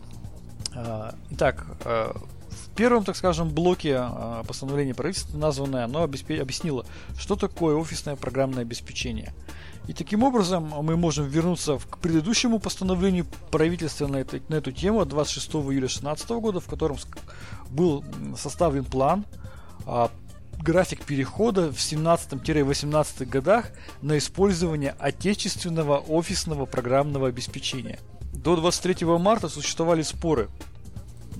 [0.75, 4.01] А, итак, э, в первом, так скажем, блоке
[4.47, 6.87] постановления правительства названное, оно объяснило,
[7.19, 9.33] что такое офисное программное обеспечение–
[9.89, 15.05] и таким образом мы можем вернуться к предыдущему постановлению правительства на, это, на эту тему
[15.07, 16.99] 26 июля 2016 года, в котором
[17.71, 18.05] был
[18.37, 19.25] составлен план,
[19.87, 20.11] а,
[20.63, 23.71] график перехода в 17-18 годах
[24.03, 27.99] на использование отечественного офисного программного обеспечения.
[28.33, 30.49] До 23 марта существовали споры,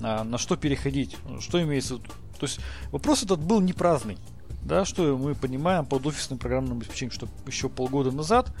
[0.01, 1.97] а, на что переходить, что имеется.
[1.97, 2.59] То есть
[2.91, 4.17] вопрос этот был не праздный
[4.63, 8.51] да, что мы понимаем под офисным программным обеспечением, что еще полгода назад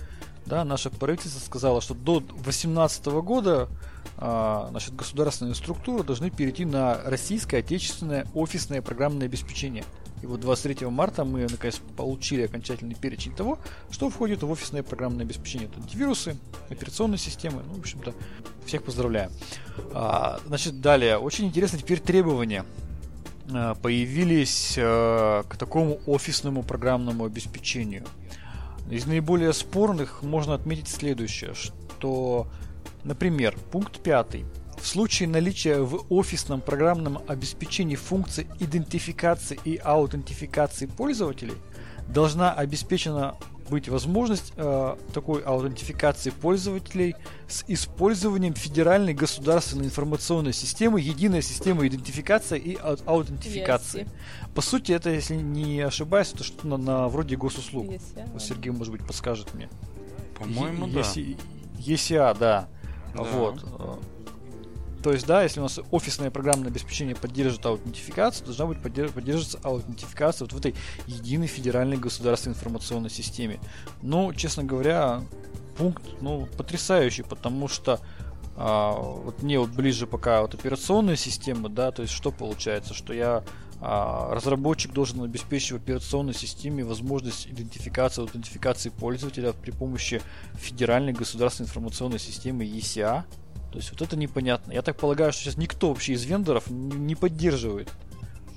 [0.45, 3.69] да, наше правительство сказало, что до 2018 года
[4.17, 9.83] а, значит, государственные структуры должны перейти на российское отечественное офисное программное обеспечение.
[10.21, 13.59] И вот 23 марта мы наконец получили окончательный перечень того,
[13.89, 15.69] что входит в офисное программное обеспечение.
[15.69, 16.37] Это антивирусы,
[16.69, 17.63] операционные системы.
[17.67, 18.13] Ну, в общем-то,
[18.65, 19.31] всех поздравляем.
[19.93, 21.17] А, значит, далее.
[21.17, 22.65] Очень интересно теперь требования
[23.51, 28.05] Э, появились э, к такому офисному программному обеспечению.
[28.89, 32.47] Из наиболее спорных можно отметить следующее, что,
[33.03, 34.43] например, пункт 5.
[34.81, 41.53] В случае наличия в офисном программном обеспечении функции идентификации и аутентификации пользователей
[42.07, 43.35] должна обеспечена
[43.69, 47.15] быть возможность э, такой аутентификации пользователей
[47.47, 54.03] с использованием федеральной государственной информационной системы, единая система идентификации и ау- аутентификации.
[54.03, 54.09] Yes.
[54.55, 57.85] По сути, это, если не ошибаюсь, это что-то на, на вроде госуслуг.
[57.85, 58.39] Yes, yeah.
[58.39, 59.69] Сергей, может быть, подскажет мне.
[60.39, 61.01] По-моему, е- да.
[61.01, 62.67] ECA, да.
[63.13, 63.23] да.
[63.23, 63.63] Вот.
[65.03, 70.45] То есть, да, если у нас офисное программное обеспечение поддерживает аутентификацию, должна быть поддерживаться аутентификация
[70.45, 70.75] вот в этой
[71.07, 73.59] единой федеральной государственной информационной системе.
[74.01, 75.21] Ну, честно говоря,
[75.77, 78.01] пункт, ну, потрясающий, потому что
[78.57, 83.13] а, вот мне вот ближе пока вот операционная система, да, то есть что получается, что
[83.13, 83.43] я
[83.79, 90.21] а, разработчик должен обеспечить в операционной системе возможность идентификации, аутентификации пользователя при помощи
[90.55, 93.23] федеральной государственной информационной системы ECA,
[93.71, 94.71] то есть вот это непонятно.
[94.71, 97.89] Я так полагаю, что сейчас никто вообще из вендоров не поддерживает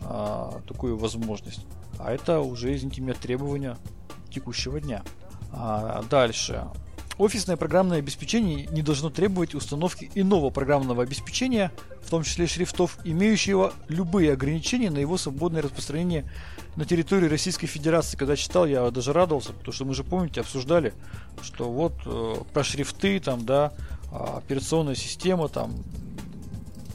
[0.00, 1.66] а, такую возможность.
[1.98, 3.76] А это уже, извините меня, требования
[4.30, 5.02] текущего дня.
[5.52, 6.64] А, дальше.
[7.18, 13.74] Офисное программное обеспечение не должно требовать установки иного программного обеспечения, в том числе шрифтов, имеющего
[13.88, 16.24] любые ограничения на его свободное распространение
[16.74, 18.16] на территории Российской Федерации.
[18.16, 20.94] Когда читал, я даже радовался, потому что мы же помните, обсуждали,
[21.42, 23.74] что вот э, про шрифты там, да,
[24.12, 25.74] операционная система там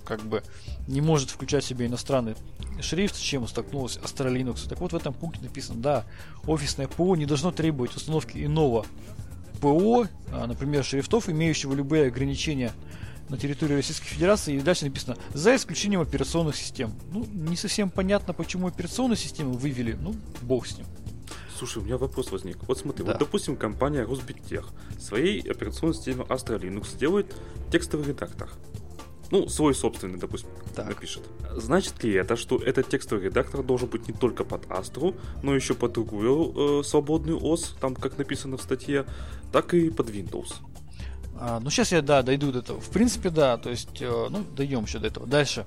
[0.05, 0.43] как бы
[0.87, 2.35] не может включать в себе иностранный
[2.81, 4.69] шрифт, с чем столкнулась Astra Linux.
[4.69, 6.05] Так вот в этом пункте написано, да,
[6.45, 8.85] офисное ПО не должно требовать установки иного
[9.59, 12.71] ПО, а, например, шрифтов, имеющего любые ограничения
[13.29, 16.93] на территории Российской Федерации, и дальше написано «за исключением операционных систем».
[17.11, 20.85] Ну, не совсем понятно, почему операционные системы вывели, ну, бог с ним.
[21.57, 22.57] Слушай, у меня вопрос возник.
[22.67, 23.13] Вот смотри, да.
[23.13, 27.35] вот допустим, компания Росбиттех своей операционной системе Astra Linux делает
[27.71, 28.49] текстовый редактор.
[29.31, 30.87] Ну, свой собственный, допустим, так.
[30.87, 31.23] напишет.
[31.55, 35.73] Значит ли это, что этот текстовый редактор должен быть не только под Astra, но еще
[35.73, 39.05] под другую э, свободную ОС, там как написано в статье,
[39.51, 40.53] так и под Windows?
[41.39, 42.79] А, ну, сейчас я, да, дойду до этого.
[42.79, 45.27] В принципе, да, то есть, э, ну, дойдем еще до этого.
[45.27, 45.65] Дальше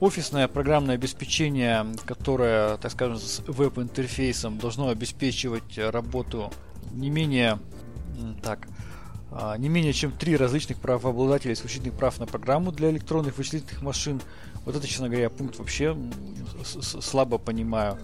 [0.00, 6.52] офисное программное обеспечение, которое, так скажем, с веб-интерфейсом должно обеспечивать работу
[6.92, 7.58] не менее
[8.42, 8.66] так,
[9.30, 14.20] а, не менее чем три различных правообладателя исключительных прав на программу для электронных вычислительных машин.
[14.64, 15.96] Вот это, честно говоря, пункт вообще
[16.64, 17.98] слабо понимаю.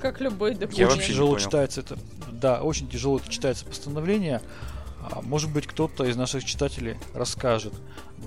[0.00, 0.78] Как любой документ.
[0.78, 1.98] Я очень тяжело читается это.
[2.32, 4.42] Да, очень тяжело читается постановление.
[5.00, 7.74] А, может быть, кто-то из наших читателей расскажет.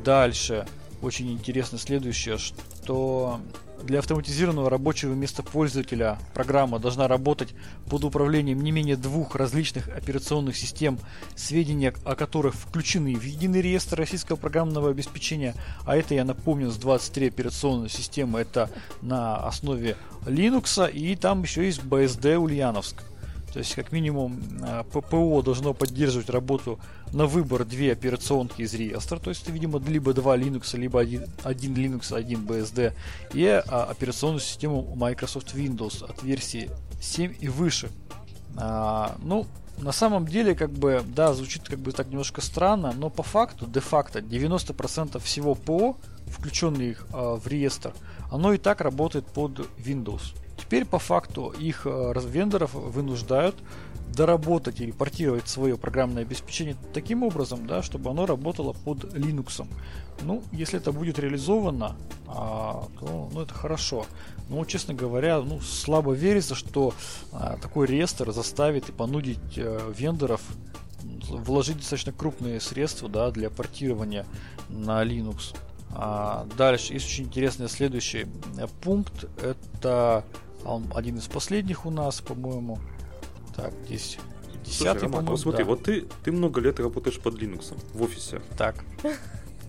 [0.04, 0.68] Дальше
[1.02, 3.40] очень интересно следующее, что
[3.84, 7.54] для автоматизированного рабочего места пользователя программа должна работать
[7.90, 11.00] под управлением не менее двух различных операционных систем,
[11.36, 15.56] сведения о которых включены в единый реестр российского программного обеспечения.
[15.86, 18.40] А это, я напомню, с 23 операционные системы.
[18.40, 18.70] Это
[19.02, 19.96] на основе
[20.26, 23.04] Linux, и там еще есть BSD Ульяновск.
[23.52, 26.80] То есть, как минимум, а, ППО должно поддерживать работу
[27.12, 29.18] на выбор две операционки из реестра.
[29.18, 32.94] То есть, это, видимо, либо два Linux, либо один, один Linux, один BSD.
[33.34, 36.70] И а, операционную систему Microsoft Windows от версии
[37.02, 37.90] 7 и выше.
[38.56, 39.46] А, ну,
[39.82, 43.66] на самом деле, как бы, да, звучит как бы так немножко странно, но по факту,
[43.66, 45.98] де-факто, 90% всего ПО,
[46.28, 47.94] включенных э, в реестр,
[48.32, 50.36] оно и так работает под Windows.
[50.70, 53.56] Теперь по факту их э, вендоров вынуждают
[54.14, 59.66] доработать или портировать свое программное обеспечение таким образом, да, чтобы оно работало под Linux.
[60.22, 61.96] Ну, если это будет реализовано,
[62.28, 64.06] а, то ну, это хорошо.
[64.48, 66.94] Но, честно говоря, ну, слабо верится, что
[67.32, 70.42] а, такой реестр заставит и понудить а, вендоров
[71.30, 74.28] вложить достаточно крупные средства да, для портирования
[74.70, 75.56] на Linux.
[75.92, 79.26] А, дальше есть очень интересный следующий э, пункт.
[79.42, 80.24] Это
[80.66, 82.80] он один из последних у нас, по-моему.
[83.56, 84.18] Так, здесь
[84.64, 85.70] десятый, Слушай, Роман, вот смотри, да.
[85.70, 88.42] вот ты, ты много лет работаешь под Linux в офисе.
[88.58, 88.84] Так.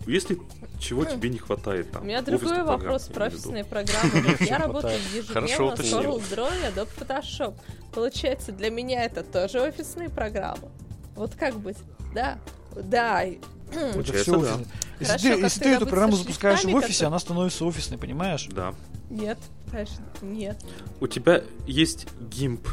[0.06, 0.38] Если
[0.78, 2.02] чего тебе не хватает там?
[2.02, 4.36] У меня другой вопрос про офисные программы.
[4.40, 7.54] Я работаю ежедневно с Corel Draw и Adobe Photoshop.
[7.92, 10.68] Получается, для меня это тоже офисные программы.
[11.16, 11.76] Вот как быть?
[12.14, 12.38] Да,
[12.74, 13.24] да.
[13.24, 14.58] Это все да.
[14.98, 18.48] Если ты эту программу запускаешь в офисе, она становится офисной, понимаешь?
[18.50, 18.74] Да.
[19.10, 19.38] Нет,
[19.70, 20.62] конечно, нет.
[21.00, 22.66] У тебя есть GIMP.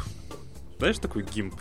[0.78, 1.54] Знаешь такой GIMP?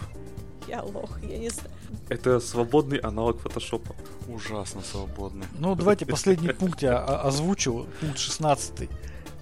[0.68, 1.70] Я лох, я не знаю.
[2.10, 3.96] Это свободный аналог фотошопа.
[4.28, 5.46] Ужасно свободный.
[5.58, 8.90] Ну, давайте последний пункт я озвучу, пункт 16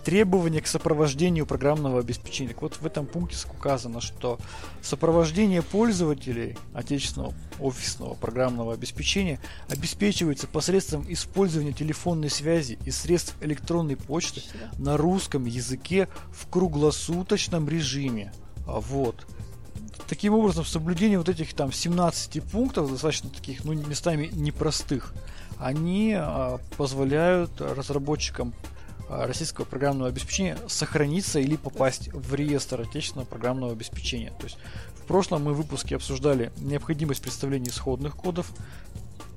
[0.05, 2.49] требования к сопровождению программного обеспечения.
[2.49, 4.37] Так вот в этом пункте указано, что
[4.81, 14.43] сопровождение пользователей отечественного офисного программного обеспечения обеспечивается посредством использования телефонной связи и средств электронной почты
[14.77, 18.31] на русском языке в круглосуточном режиме.
[18.67, 19.25] А вот.
[20.07, 25.15] Таким образом, соблюдение вот этих там 17 пунктов, достаточно таких, ну, местами непростых,
[25.57, 28.53] они а, позволяют разработчикам
[29.09, 34.33] российского программного обеспечения сохраниться или попасть в реестр отечественного программного обеспечения.
[34.39, 34.57] То есть
[34.95, 38.51] в прошлом мы в выпуске обсуждали необходимость представления исходных кодов.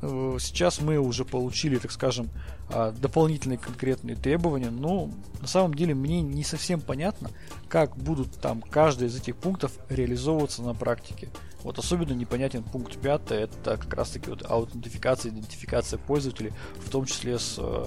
[0.01, 2.31] Э, сейчас мы уже получили, так скажем,
[2.71, 5.11] а, дополнительные конкретные требования, но
[5.41, 7.31] на самом деле мне не совсем понятно,
[7.69, 11.31] как будут там каждый из этих пунктов реализовываться на практике.
[11.63, 17.07] Вот особенно непонятен пункт 5, это как раз таки вот аутентификация, идентификация пользователей, в том
[17.07, 17.87] числе с э,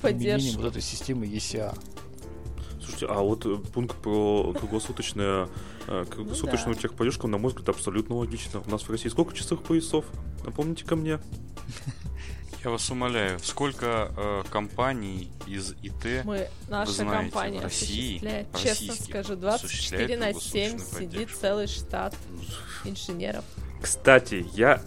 [0.00, 1.76] применением вот этой системы ECA.
[2.80, 5.48] Слушайте, а вот э, пункт про круглосуточное,
[5.86, 8.62] э, круглосуточную ну, техподдержку, на мой взгляд, абсолютно логично.
[8.66, 10.06] У нас в России сколько часовых поясов?
[10.44, 11.18] Напомните ко мне.
[12.64, 18.94] Я вас умоляю, сколько э, компаний из ИТ Мы, наша знаете, компания в России, честно
[18.94, 22.14] скажу, 24 на 7 сидит целый штат
[22.84, 23.44] инженеров.
[23.80, 24.82] Кстати, я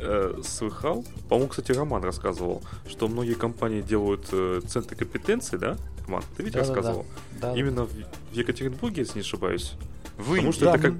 [0.00, 5.76] э, слыхал, по-моему, кстати, Роман рассказывал, что многие компании делают э, центры компетенции, да?
[6.06, 7.06] Роман, ты ведь да, рассказывал?
[7.40, 7.58] Да, да.
[7.58, 9.74] Именно в, в Екатеринбурге, если не ошибаюсь.
[10.16, 10.94] Вы, Потому что да, это как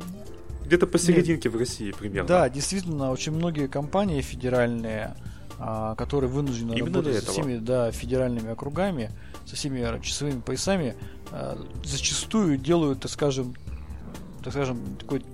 [0.68, 1.56] где-то посерединке Нет.
[1.56, 2.28] в России примерно.
[2.28, 5.16] Да, действительно, очень многие компании федеральные,
[5.58, 9.10] а, которые вынуждены Именно работать со всеми да, федеральными округами,
[9.46, 10.94] со всеми часовыми поясами,
[11.32, 13.54] а, зачастую делают, так скажем,
[14.44, 15.24] так скажем, такой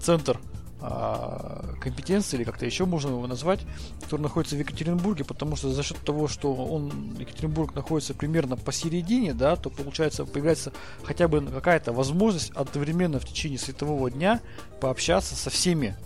[0.00, 0.40] центр
[0.80, 3.60] компетенции, или как-то еще можно его назвать,
[4.02, 9.34] который находится в Екатеринбурге, потому что за счет того, что он, Екатеринбург находится примерно посередине,
[9.34, 10.72] да, то получается, появляется
[11.02, 14.40] хотя бы какая-то возможность одновременно в течение светового дня
[14.80, 15.96] пообщаться со всеми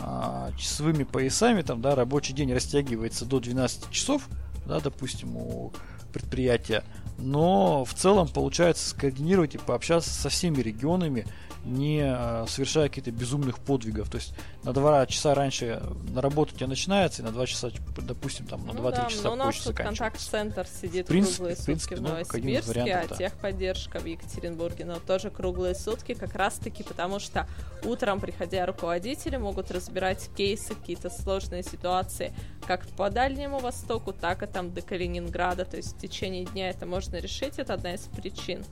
[0.00, 4.28] а, часовыми поясами, там, да, рабочий день растягивается до 12 часов,
[4.66, 5.72] да, допустим, у
[6.12, 6.84] предприятия,
[7.18, 11.26] но в целом получается скоординировать и пообщаться со всеми регионами,
[11.64, 14.08] не э, совершая каких-то безумных подвигов.
[14.10, 15.82] То есть на два часа раньше
[16.12, 19.06] на работу у тебя начинается, и на два часа, допустим, там на ну 2-3 да,
[19.06, 22.84] часа но у нас тут контакт-центр сидит в принципе, круглые в принципе, сутки в Новосибирске,
[22.84, 23.16] ну, а да.
[23.16, 27.46] техподдержка в Екатеринбурге, но тоже круглые сутки, как раз-таки потому что
[27.84, 32.34] утром, приходя руководители, могут разбирать кейсы, какие-то сложные ситуации,
[32.66, 35.64] как по Дальнему Востоку, так и там до Калининграда.
[35.64, 38.64] То есть в течение дня это можно решить, это одна из причин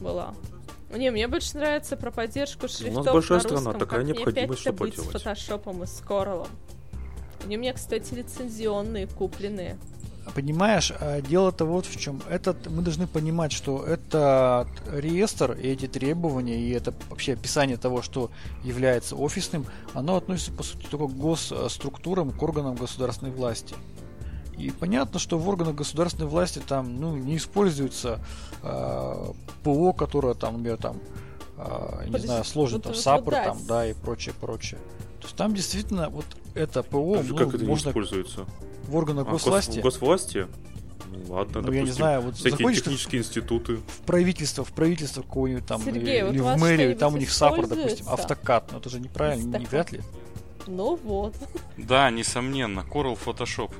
[0.00, 0.34] была.
[0.90, 4.60] Не, мне больше нравится про поддержку шрифтов У нас большая на страна, такая как необходимость,
[4.60, 6.46] что быть с фотошопом и с Corel.
[7.44, 9.78] Они у меня, кстати, лицензионные, купленные.
[10.34, 12.20] Понимаешь, а дело-то вот в чем.
[12.28, 18.02] Этот, мы должны понимать, что этот реестр и эти требования, и это вообще описание того,
[18.02, 18.30] что
[18.64, 23.74] является офисным, оно относится, по сути, только к госструктурам, к органам государственной власти.
[24.58, 28.20] И понятно, что в органах государственной власти там ну, не используется
[28.62, 29.32] э,
[29.62, 30.96] ПО, которое там, например, там,
[31.58, 34.80] э, не Подожди, знаю, сложно, вот, там, вот, САПР, вот, там, да, и прочее, прочее.
[35.20, 38.46] То есть там действительно вот это ПО а ну, как это можно не используется?
[38.88, 39.80] В органах а, госвласти.
[39.80, 40.46] В госвласти?
[41.10, 43.76] Ну ладно, Ну, я не допустим, знаю, вот всякие технические институты.
[43.76, 47.68] в правительство, в правительство какого-нибудь там, Сергей, или, вот в мэрию, там у них саппорт,
[47.68, 48.12] допустим, используется?
[48.12, 48.72] автокад.
[48.72, 50.00] Ну это же неправильно, не вряд ли.
[50.66, 51.34] Ну вот.
[51.76, 53.72] Да, несомненно, Coral Photoshop.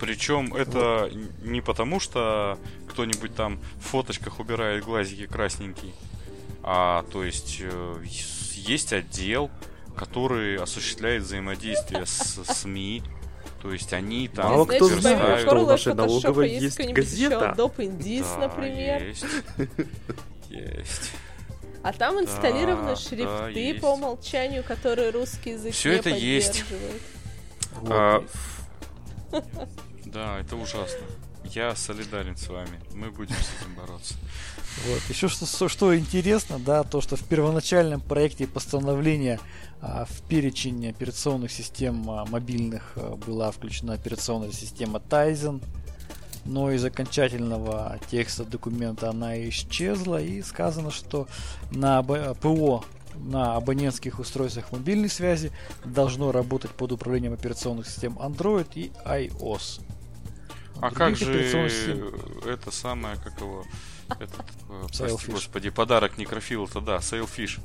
[0.00, 1.10] Причем это
[1.42, 5.92] не потому, что кто-нибудь там в фоточках убирает глазики красненькие,
[6.62, 7.96] а то есть э,
[8.54, 9.50] есть отдел,
[9.96, 13.02] который осуществляет взаимодействие с СМИ,
[13.62, 17.54] то есть они там Мало кто знает, что у нашей налоговой есть есть газета.
[17.56, 19.02] Indies, Да, например.
[19.02, 19.24] Есть.
[20.50, 21.12] Есть.
[21.82, 26.62] А там инсталлированы Да, шрифты да, по умолчанию, которые русский язык Всё не это есть.
[26.64, 27.02] поддерживает.
[27.80, 27.90] Вот.
[27.90, 28.24] А,
[30.06, 31.06] Да, это ужасно.
[31.44, 32.80] Я солидарен с вами.
[32.94, 34.14] Мы будем с этим бороться.
[34.86, 35.02] Вот.
[35.08, 39.38] Еще что, что, интересно, да, то, что в первоначальном проекте постановления
[39.80, 45.62] а, в перечень операционных систем а, мобильных а, была включена операционная система Tizen,
[46.44, 51.28] но из окончательного текста документа она исчезла и сказано, что
[51.70, 52.84] на або- ПО
[53.24, 55.50] на абонентских устройствах мобильной связи
[55.84, 59.80] должно работать под управлением операционных систем Android и iOS.
[60.76, 62.14] А Других как же систем-
[62.46, 63.64] это самое, как его,
[64.08, 67.60] этот, э, прости господи, подарок некрофила-то, да, Sailfish.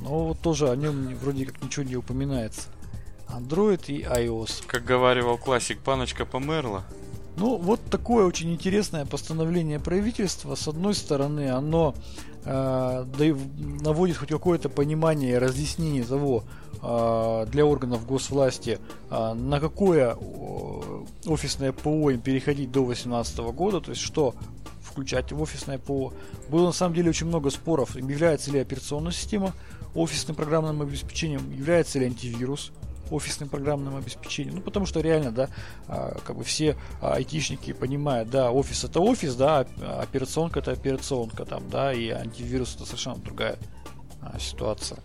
[0.00, 2.68] Но вот тоже о нем вроде как ничего не упоминается.
[3.28, 4.64] Android и iOS.
[4.66, 6.84] Как говаривал классик, паночка померла.
[7.36, 10.54] Ну, вот такое очень интересное постановление правительства.
[10.54, 11.94] С одной стороны, оно
[12.46, 16.44] наводит хоть какое-то понимание и разъяснение того
[16.80, 18.78] э, для органов госвласти,
[19.10, 24.34] э, на какое э, офисное ПО им переходить до 2018 года, то есть что
[24.80, 26.12] включать в офисное ПО.
[26.48, 29.52] Было на самом деле очень много споров, является ли операционная система
[29.94, 32.70] офисным программным обеспечением, является ли антивирус
[33.10, 34.56] офисным программным обеспечением.
[34.56, 35.48] Ну, потому что реально, да,
[35.88, 40.72] а, как бы все а, айтишники понимают, да, офис это офис, да, а операционка это
[40.72, 43.56] операционка там, да, и антивирус это совершенно другая
[44.38, 44.98] ситуация.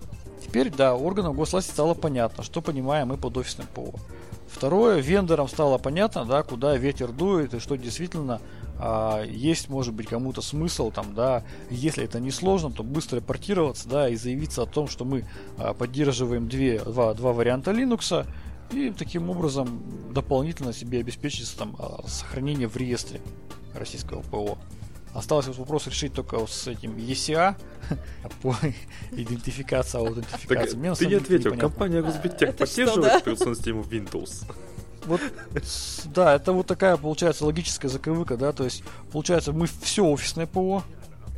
[0.44, 3.94] Теперь, да, органам госвласти стало понятно, что понимаем мы под офисным ПО.
[4.52, 8.42] Второе, вендорам стало понятно, да, куда ветер дует и что действительно
[8.84, 13.88] а, есть, может быть, кому-то смысл там, да, если это не сложно, то быстро портироваться,
[13.88, 15.26] да, и заявиться о том, что мы
[15.60, 18.26] а, поддерживаем две, два, два варианта Linux,
[18.72, 23.22] и таким образом дополнительно себе обеспечить там а, сохранение в реестре
[23.76, 24.58] российского ПО.
[25.14, 27.56] Осталось вот вопрос решить только с этим ECA
[28.42, 28.56] по
[29.12, 30.78] идентификации, аутентификации.
[30.96, 31.56] Ты не ответил.
[31.56, 34.44] Компания что, поддерживает операционную систему Windows?
[35.06, 35.22] Вот,
[36.06, 40.84] да, это вот такая получается логическая заковыка, да, то есть получается мы все офисное ПО,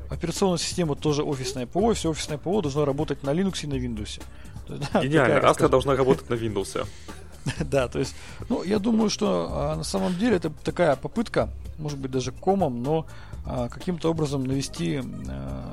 [0.10, 4.22] операционная система тоже офисное ПО, все офисное ПО должно работать на Linux и на Windows.
[4.68, 5.36] Да, Гениально.
[5.36, 6.88] такая, скажем, должна работать на Windows.
[7.60, 8.16] Да, то есть,
[8.48, 12.82] ну, я думаю, что а, на самом деле это такая попытка, может быть, даже комом,
[12.82, 13.06] но
[13.46, 15.70] а, каким-то образом навести, а,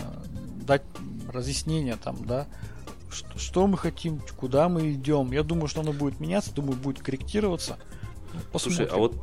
[0.67, 0.83] дать
[1.33, 2.49] разъяснение там, да,
[3.13, 5.33] что, что мы хотим, куда мы идем.
[5.33, 7.79] Я думаю, что оно будет меняться, думаю, будет корректироваться.
[8.33, 8.95] Ну, Слушай, посмотрим.
[8.95, 9.15] а вот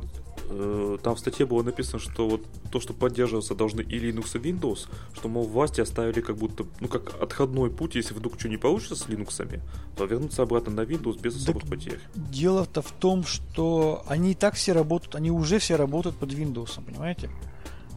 [0.50, 4.50] э, там в статье было написано, что вот то, что поддерживаться должны и Linux, и
[4.50, 8.56] Windows, что, мол, власти оставили как будто, ну, как отходной путь, если вдруг что не
[8.56, 9.60] получится с Linux,
[9.96, 12.00] то вернуться обратно на Windows без особых Так потерь.
[12.14, 16.84] Дело-то в том, что они и так все работают, они уже все работают под Windows,
[16.84, 17.30] понимаете?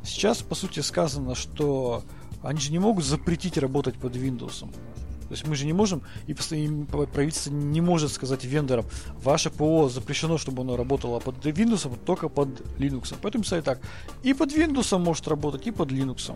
[0.04, 2.04] Сейчас, по сути, сказано, что
[2.42, 4.68] они же не могут запретить работать под Windows.
[5.32, 8.86] То есть мы же не можем, и и правительство не может сказать вендорам,
[9.24, 13.16] ваше ПО запрещено, чтобы оно работало под Windows, а только под Linux.
[13.22, 13.80] Поэтому писали так,
[14.24, 16.36] и под Windows может работать, и под Linux.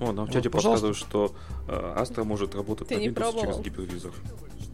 [0.00, 1.34] О, нам в Вот, чате подсказывают, что
[1.68, 3.42] э, Астра может работать Ты не Windows пробовал?
[3.42, 4.12] через гипервизор.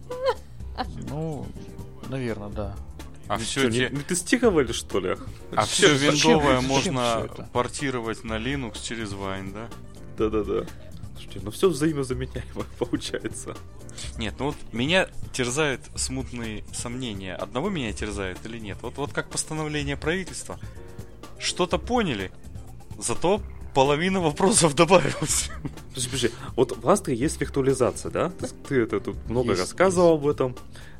[1.10, 1.44] Ну,
[2.08, 2.76] наверное, да.
[3.26, 5.16] А все не, не тестировали, что ли?
[5.56, 9.68] А все виндовое можно портировать на Linux через Wine, да?
[10.18, 10.66] Да-да-да.
[11.16, 13.56] Слушайте, ну все взаимозаменяемо получается.
[14.18, 17.34] Нет, ну вот меня терзают смутные сомнения.
[17.34, 18.78] Одного меня терзает или нет?
[18.82, 20.58] Вот, вот как постановление правительства.
[21.38, 22.30] Что-то поняли,
[22.98, 23.40] зато
[23.74, 25.50] половина вопросов добавилась.
[25.94, 28.30] Слушай, подожди, вот в Астре есть виртуализация, да?
[28.30, 30.54] Ты, ты это тут много Есть, рассказывал об этом.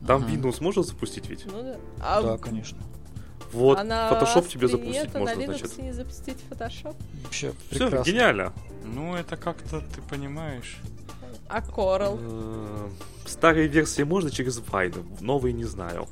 [0.06, 0.32] Там Ага.
[0.32, 1.46] Windows можно запустить ведь?
[1.46, 1.76] Ну да.
[2.00, 2.78] А, Да, конечно.
[3.56, 5.78] Вот, Photoshop тебе запустить можно, на Linux значит.
[5.78, 6.94] не запустить Photoshop?
[7.24, 8.52] Вообще Все, гениально.
[8.84, 10.76] Ну, это как-то, ты понимаешь.
[11.48, 12.18] А Coral?
[12.20, 12.88] Э,
[13.26, 16.06] Старые версии можно через Vine, новые не знаю.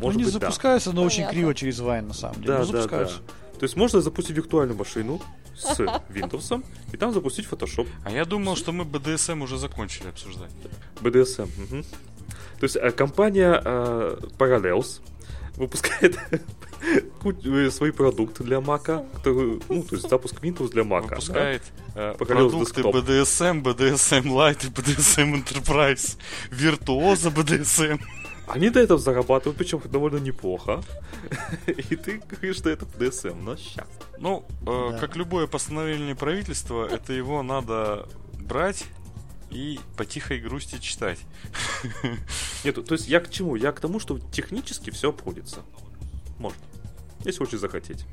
[0.00, 0.40] Может Они быть, да.
[0.40, 2.46] запускаются, но очень криво через Vine, на самом деле.
[2.54, 3.06] Да, но да, да.
[3.06, 5.20] То есть можно запустить виртуальную машину
[5.54, 7.88] с Windows и там запустить Photoshop.
[8.04, 10.50] А я думал, что мы BDSM уже закончили обсуждать.
[11.00, 11.48] BDSM.
[11.58, 11.82] мгм.
[12.58, 15.00] То есть э, компания э, Parallels
[15.56, 16.18] выпускает
[17.24, 21.14] э, свой продукт для Мака, который, ну, то есть запуск Windows для Мака.
[21.14, 21.62] Выпускает
[21.94, 22.94] э, По колесу продукты десктоп.
[22.94, 26.18] BDSM, BDSM Lite и BDSM Enterprise.
[26.50, 28.00] Виртуоза BDSM.
[28.46, 30.80] Они до этого зарабатывают, причем довольно неплохо.
[31.66, 33.88] И ты говоришь, что это DSM, но сейчас.
[34.18, 34.98] Ну, э, Да.
[34.98, 38.84] как любое постановление правительства, это его надо брать
[39.56, 41.18] и по тихой грусти читать.
[42.64, 43.56] Нет, то есть я к чему?
[43.56, 45.62] Я к тому, что технически все обходится.
[46.38, 46.58] Можно.
[47.24, 48.04] Если очень захотеть.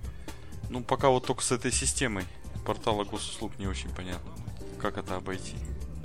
[0.69, 2.23] Ну, пока вот только с этой системой
[2.65, 4.31] портала госуслуг не очень понятно,
[4.79, 5.55] как это обойти.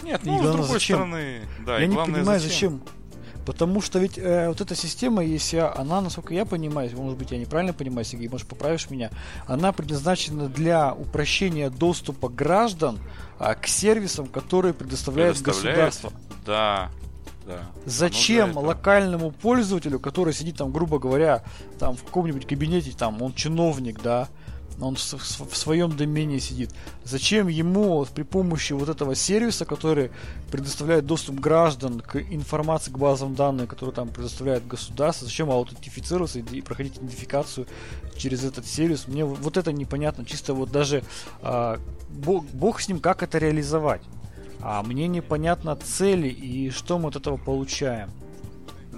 [0.02, 0.96] Нет, И ну, с главное, другой зачем?
[0.96, 2.82] стороны, да, я и не главное, понимаю, зачем.
[3.48, 7.38] Потому что ведь э, вот эта система, если она, насколько я понимаю, может быть, я
[7.38, 9.10] неправильно понимаю, Сергей, может, поправишь меня,
[9.46, 12.98] она предназначена для упрощения доступа граждан
[13.38, 16.12] а, к сервисам, которые предоставляет государство.
[16.44, 16.90] Да,
[17.46, 17.60] да.
[17.86, 18.66] Зачем этого.
[18.66, 21.42] локальному пользователю, который сидит там, грубо говоря,
[21.78, 24.28] там в каком-нибудь кабинете, там он чиновник, да,
[24.80, 26.70] он в, своем домене сидит.
[27.04, 30.10] Зачем ему при помощи вот этого сервиса, который
[30.50, 36.60] предоставляет доступ граждан к информации, к базам данных, которые там предоставляет государство, зачем аутентифицироваться и
[36.60, 37.66] проходить идентификацию
[38.16, 39.08] через этот сервис?
[39.08, 40.24] Мне вот это непонятно.
[40.24, 41.02] Чисто вот даже
[41.42, 44.02] а, бог, бог с ним, как это реализовать.
[44.60, 48.10] А мне непонятно цели и что мы от этого получаем.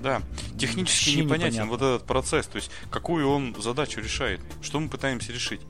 [0.03, 0.23] Да,
[0.59, 1.71] технически Вообще непонятен непонятно.
[1.71, 5.61] вот этот процесс, то есть какую он задачу решает, что мы пытаемся решить.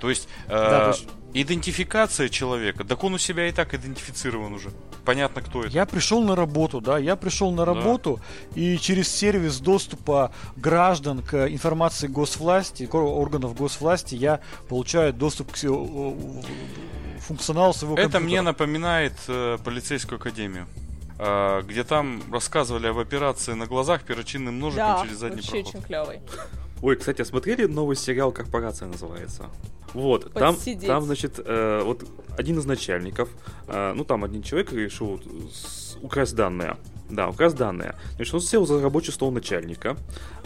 [0.00, 4.52] То есть, э, Да, то есть- идентификация человека, так он у себя и так идентифицирован
[4.54, 4.70] уже.
[5.04, 5.70] Понятно, кто это.
[5.70, 8.20] Я пришел на работу, да, я пришел на работу
[8.54, 15.56] и через сервис доступа граждан к информации госвласти, органов госвласти, я получаю доступ к
[17.20, 18.24] функционалу своего Это компьютера.
[18.26, 20.66] мне напоминает э, полицейскую академию,
[21.66, 25.74] где там рассказывали об операции на глазах перочинным ножиком Да, через задний вообще проход.
[25.74, 26.20] очень клевый.
[26.82, 29.50] Ой, кстати, а смотрели новый сериал «Корпорация» называется?
[29.92, 30.86] Вот, там, Подсидеть.
[30.86, 32.04] там, значит, э, вот
[32.38, 33.28] один из начальников,
[33.66, 35.20] э, ну там один человек решил
[36.00, 36.76] украсть данные.
[37.10, 37.96] Да, украсть данные.
[38.14, 39.96] Значит, он сел за рабочий стол начальника,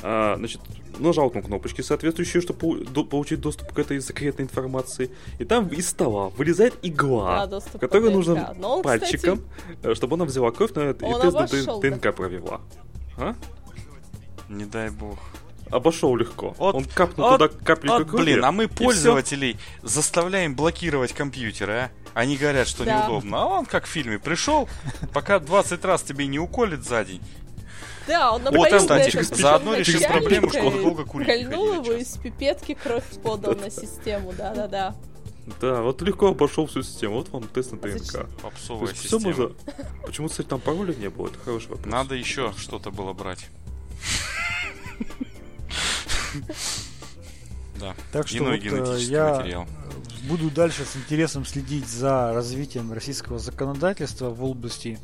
[0.03, 0.63] э, значит,
[0.99, 5.11] нажал там кнопочки соответствующие, чтобы получить доступ к этой секретной информации.
[5.39, 9.43] И там из стола вылезает игла, Да, которую нужно Но он, кстати, пальчиком,
[9.83, 12.61] э, чтобы она взяла кровь на, и Он тест на обошел, ДНК провела.
[13.19, 13.35] А?
[14.49, 15.19] Не дай бог.
[15.71, 16.55] Обошел легко.
[16.59, 18.23] Вот- он капнул вот- туда капельку Вот, крови.
[18.23, 21.91] блин, а мы пользователей заставляем блокировать компьютеры, а?
[22.15, 23.01] Они говорят, что Да.
[23.03, 23.43] неудобно.
[23.43, 24.69] А он как в фильме пришел,
[25.13, 27.23] пока 20 раз тебе не уколет за день.
[28.07, 31.73] Да, он Вот, напоил кстати, этого заодно решил проблему, что он долго курить не Кольнул
[31.73, 34.95] его из пипетки кровь подал на систему, да-да-да.
[35.61, 37.17] Да, вот легко обошел всю систему.
[37.17, 38.27] Вот вам тест на ДНК.
[38.43, 39.25] Попсовая есть система.
[39.27, 39.51] можно...
[40.07, 41.27] Почему, кстати, там пароля не было?
[41.29, 41.87] Это хороший вопрос.
[41.87, 43.47] Надо еще что-то было брать.
[47.81, 47.95] Да.
[48.13, 49.67] Так что вот, э, я материал.
[50.29, 54.99] буду дальше с интересом следить за развитием российского законодательства в области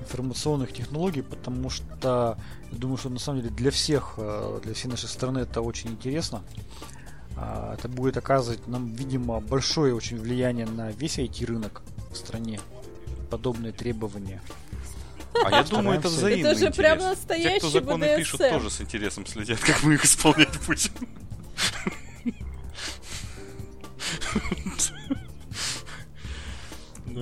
[0.00, 2.38] информационных технологий, потому что
[2.72, 5.90] я думаю, что на самом деле для всех, э, для всей нашей страны это очень
[5.90, 6.42] интересно.
[7.36, 12.58] А, Это будет оказывать нам, видимо, большое очень влияние на весь IT-рынок в стране.
[13.30, 14.42] Подобные требования.
[15.44, 17.02] А я думаю, это взаимный Это же прям интерес.
[17.02, 18.16] Те, настоящий кто законы BDSM.
[18.16, 20.92] пишут, тоже с интересом следят, как мы их исполнять будем.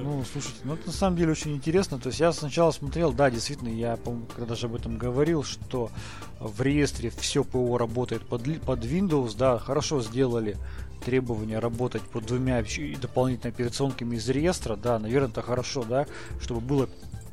[0.03, 1.99] Ну, слушайте, ну это на самом деле очень интересно.
[1.99, 5.91] То есть я сначала смотрел, да, действительно, я, по-моему, когда же об этом говорил, что
[6.39, 10.57] в реестре все ПО работает под, под Windows, да, хорошо сделали
[11.05, 12.63] требования работать под двумя
[13.01, 16.07] дополнительными операционками из реестра, да, наверное, это хорошо, да,
[16.41, 16.89] чтобы было,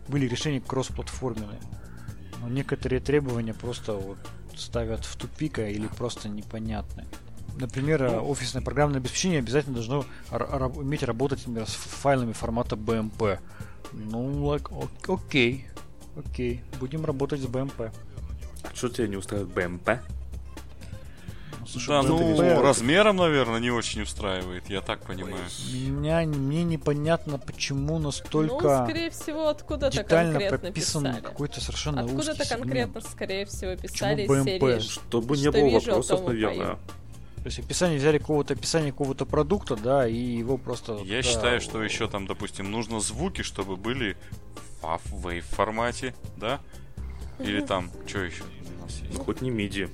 [0.08, 1.60] были решения кроссплатформенные.
[2.42, 4.18] Но некоторые требования просто вот
[4.56, 7.06] ставят в тупик а, или просто непонятны.
[7.56, 10.06] Например, э, офисное программное обеспечение обязательно должно
[10.76, 13.40] уметь работать например, с файлами формата BMP.
[13.94, 15.68] Ну, like, ок- окей.
[16.16, 17.92] Окей, будем работать с BMP.
[18.64, 19.90] А что тебя не устраивает БМП?
[21.68, 25.36] Слушай, Да, ну, размером, наверное, не очень устраивает, я так понимаю.
[25.72, 31.22] Меня мне непонятно, почему настолько Ну, скорее всего, откуда-то детально конкретно прописан писали.
[31.24, 32.62] какой-то совершенно Откуда-то узкий сегмент.
[32.64, 34.44] конкретно, скорее всего, писали BMP?
[34.46, 34.80] серии.
[34.80, 36.58] Чтобы не было вижу, вопросов, наверное.
[36.66, 36.78] пою.
[37.38, 41.00] То есть описание взяли какого-то описания какого-то продукта, да, и его просто.
[41.04, 44.16] Я да, считаю, что еще там, допустим, нужно звуки, чтобы были
[44.82, 46.60] в WAV wave формате, да?
[47.40, 49.90] Или там, что еще у нас Ну, хоть не MIDI.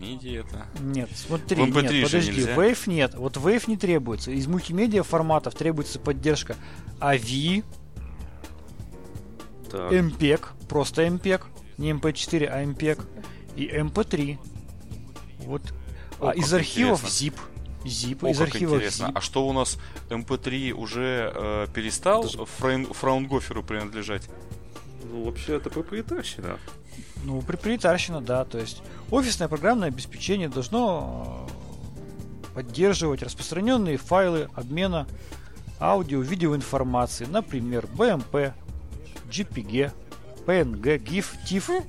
[0.00, 0.66] MIDI это.
[0.80, 2.54] Нет, смотри, MP3 нет, подожди, нельзя.
[2.54, 3.14] Wave нет.
[3.14, 4.30] Вот Wave не требуется.
[4.30, 6.56] Из мультимедиа форматов требуется поддержка
[7.00, 7.64] AVI,
[9.70, 9.92] Так.
[9.92, 11.42] MPEG, просто MPEG,
[11.78, 13.00] не MP4, а MPEG,
[13.56, 14.38] и MP3.
[15.40, 15.62] Вот
[16.20, 17.26] А О, из как архивов интересно.
[17.26, 17.40] zip.
[17.84, 19.04] Zip, О, из как архивов интересно.
[19.06, 19.12] zip.
[19.14, 19.78] А что у нас
[20.10, 24.28] MP3 уже э, перестал Это же- Фрейн- Фраунгоферу принадлежать?
[25.10, 26.58] Ну, вообще, это проприетарщина.
[27.24, 28.44] Ну, проприетарщина, да.
[28.44, 31.48] То есть офисное программное обеспечение должно
[32.48, 35.06] э, поддерживать распространенные файлы обмена
[35.80, 38.52] аудио-видеоинформации, например, BMP,
[39.30, 39.92] JPG,
[40.46, 41.84] PNG, GIF, TIFF,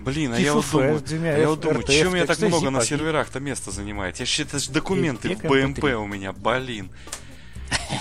[0.00, 3.38] Блин, а я вот думаю, а я вот думаю, чем я так много на серверах-то
[3.38, 4.18] место занимает?
[4.18, 5.94] Я считаю, это же документы в MP3.
[5.94, 6.90] у меня, блин.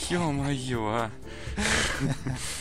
[0.10, 1.12] Ё-моё, а.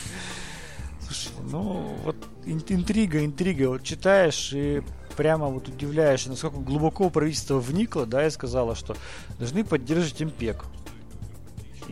[1.51, 2.15] Ну вот
[2.45, 3.69] ин- интрига, интрига.
[3.69, 4.81] Вот читаешь и
[5.17, 8.95] прямо вот удивляешься, насколько глубоко правительство вникло, да, и сказала, что
[9.37, 10.25] должны поддерживать и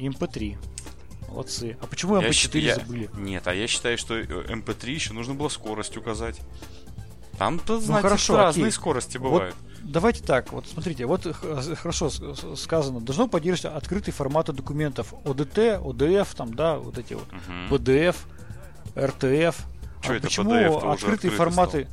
[0.07, 0.57] MP3.
[1.27, 1.77] Молодцы.
[1.81, 3.09] А почему Я MP4 считаю- я- забыли?
[3.17, 6.39] Нет, а я считаю, что э, MP3 еще нужно было скорость указать.
[7.37, 8.71] Там-то, знаете, Ну, хорошо, разные окей.
[8.73, 9.55] скорости Вот бывают.
[9.81, 15.13] Давайте так, вот смотрите, вот х- хорошо с- с- сказано, должно поддерживать открытые форматы документов
[15.23, 17.69] ODT, ODF, там, да, вот эти вот, Мгм.
[17.69, 18.17] PDF,
[18.95, 19.55] RTF.
[20.01, 21.87] Чё а это почему PDF-то открытые форматы...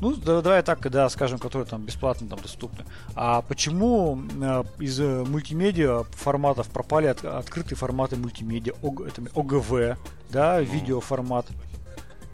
[0.00, 2.84] Ну, да- давай так, да, скажем, которые там бесплатно там доступны.
[3.14, 9.96] А почему э, из э, мультимедиа форматов пропали от- открытые форматы мультимедиа, ОГ, это ОГВ,
[10.30, 10.64] да, Ну.
[10.64, 11.46] видеоформат.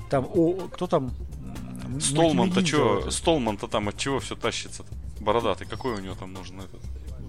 [0.08, 1.12] Там, о, кто там?
[2.00, 3.12] Столман-то делает?
[3.12, 5.22] Столман-то там от чего все тащится -то?
[5.22, 6.80] Бородатый, какой у него там нужен этот?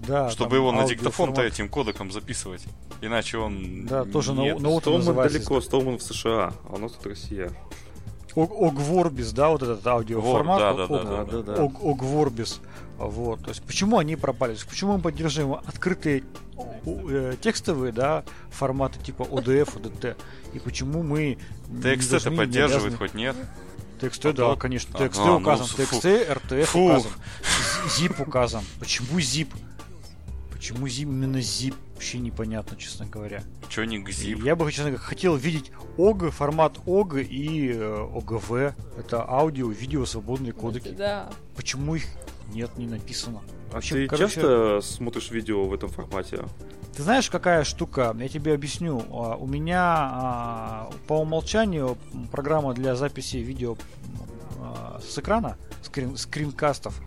[0.06, 2.64] Да, Чтобы там его на диктофон-то этим кодеком записывать.
[3.00, 3.86] Иначе он...
[3.86, 4.60] Да, тоже на- нет.
[4.60, 7.50] на Столман далеко, Столман в США, а у нас тут Россия.
[8.34, 10.58] Ог- Огворбис, да, вот этот аудиоформат.
[10.58, 11.62] да, да, да, да, да, да.
[11.62, 12.60] Ог- Огворбис.
[12.98, 14.56] Вот, то есть почему они пропали?
[14.68, 16.22] Почему мы поддерживаем открытые
[16.86, 20.16] э, текстовые, да, форматы типа ODF, ODT?
[20.54, 21.38] И почему мы
[21.82, 23.36] Текст это поддерживает хоть нет?
[24.00, 25.66] TXT, А да, конечно, TXT ну, указан.
[25.66, 27.12] TXT, RTF указан,
[27.86, 28.64] ZIP указан.
[28.80, 29.48] Почему ZIP?
[30.62, 31.74] Почему ZIP именно ZIP?
[31.94, 33.42] Вообще непонятно, честно говоря.
[33.68, 34.44] Чё не гзип?
[34.44, 38.72] Я бы, честно говоря, хотел видеть OG, формат OG и э, OGV.
[38.96, 40.90] Это аудио, видео, свободные кодеки.
[40.90, 41.28] Да.
[41.56, 42.04] Почему их
[42.54, 43.40] нет, не написано?
[43.72, 46.44] А Вообще, ты короче, часто смотришь видео в этом формате?
[46.96, 48.14] Ты знаешь, какая штука?
[48.16, 49.04] Я тебе объясню.
[49.10, 51.98] А, У меня а, по умолчанию
[52.30, 53.76] программа для записи видео
[54.60, 57.00] а, с экрана, скрин, скринкастов,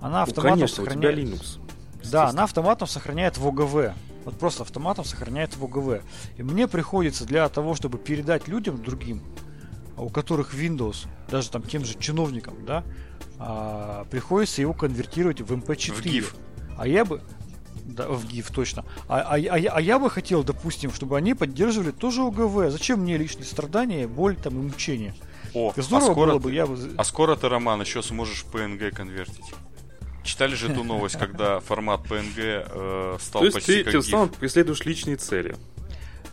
[0.00, 1.18] она Ну, автоматом конечно, у тебя сохраняет...
[1.18, 1.61] Linux.
[2.10, 3.94] Да, она автоматом сохраняет в ОГВ.
[4.24, 6.02] Вот просто автоматом сохраняет в ОГВ.
[6.36, 9.22] И мне приходится для того, чтобы передать людям другим,
[9.96, 12.84] у которых Windows, даже там тем же чиновникам, да,
[13.38, 15.92] а, приходится его конвертировать в MP4.
[15.92, 16.34] В GIF.
[16.78, 17.20] А я бы...
[17.84, 18.84] Да, в GIF, точно.
[19.08, 22.70] А, а, а я- а я бы хотел, допустим, чтобы они поддерживали тоже ОГВ.
[22.70, 25.14] Зачем мне лишние страдания, боль там и мучения?
[25.52, 26.78] О, а Здорово скоро, было бы, я бы...
[26.96, 29.52] а скоро ты, Роман, еще сможешь PNG конвертить.
[30.24, 34.00] Читали же эту новость, когда формат PNG э, стал То есть почти ты как тем
[34.00, 34.10] GIF?
[34.10, 35.56] самым преследуешь личные цели.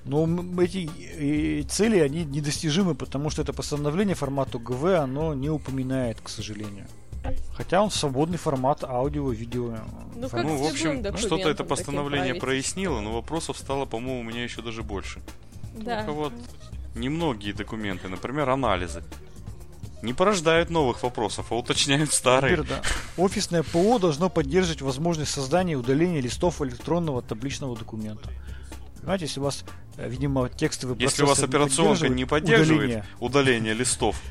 [0.05, 6.29] М- эти цели, они недостижимы, потому что это постановление формата ГВ, оно не упоминает, к
[6.29, 6.87] сожалению.
[7.53, 9.77] Хотя он свободный формат аудио, видео.
[10.15, 10.51] Ну, формат.
[10.51, 14.83] Ну, в общем, что-то это постановление прояснило, но вопросов стало, по-моему, у меня еще даже
[14.83, 15.21] больше.
[15.75, 15.97] Да.
[15.97, 16.33] Только вот
[16.95, 19.03] немногие документы, например, анализы,
[20.01, 22.55] не порождают новых вопросов, а уточняют старые.
[22.55, 22.81] Теперь, да.
[23.17, 28.29] Офисное ПО должно поддерживать возможность создания и удаления листов электронного табличного документа.
[29.01, 29.63] Понимаете, если у вас,
[29.97, 34.21] э, видимо, текстовый Если у вас операционка не поддерживает удаление, удаление листов,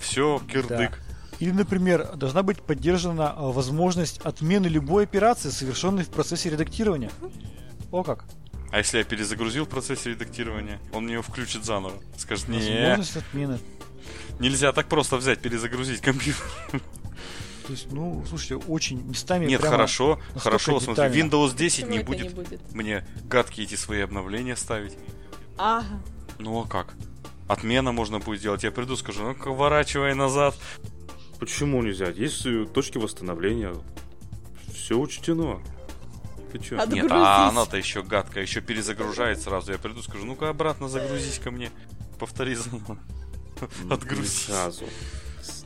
[0.00, 1.00] все, кирдык.
[1.38, 7.10] Или, например, должна быть поддержана э, возможность отмены любой операции, совершенной в процессе редактирования.
[7.90, 8.24] О как!
[8.70, 11.94] А если я перезагрузил в процессе редактирования, он мне его включит заново.
[12.16, 13.58] Скажет, не, Возможность отмены.
[14.38, 16.44] Нельзя так просто взять, перезагрузить компьютер.
[17.66, 21.04] То есть, ну, слушайте, очень местами Нет, хорошо, хорошо, смотри.
[21.04, 22.74] Windows 10 Почему не будет не будет?
[22.74, 24.96] мне гадкие эти свои обновления ставить.
[25.56, 26.02] Ага.
[26.38, 26.94] Ну а как?
[27.48, 28.64] Отмена можно будет сделать.
[28.64, 30.56] Я приду, скажу, ну-ка, ворачивай назад.
[31.38, 32.08] Почему нельзя?
[32.08, 33.74] Есть э, точки восстановления.
[34.74, 35.60] Все учтено.
[36.52, 36.80] Ты чё?
[36.80, 39.72] А Нет, а она-то еще гадкая, еще перезагружает сразу.
[39.72, 41.70] Я приду, скажу, ну-ка обратно загрузись ко мне.
[42.18, 42.98] Повтори заново.
[43.84, 44.44] Не отгрузись.
[44.46, 44.84] сразу.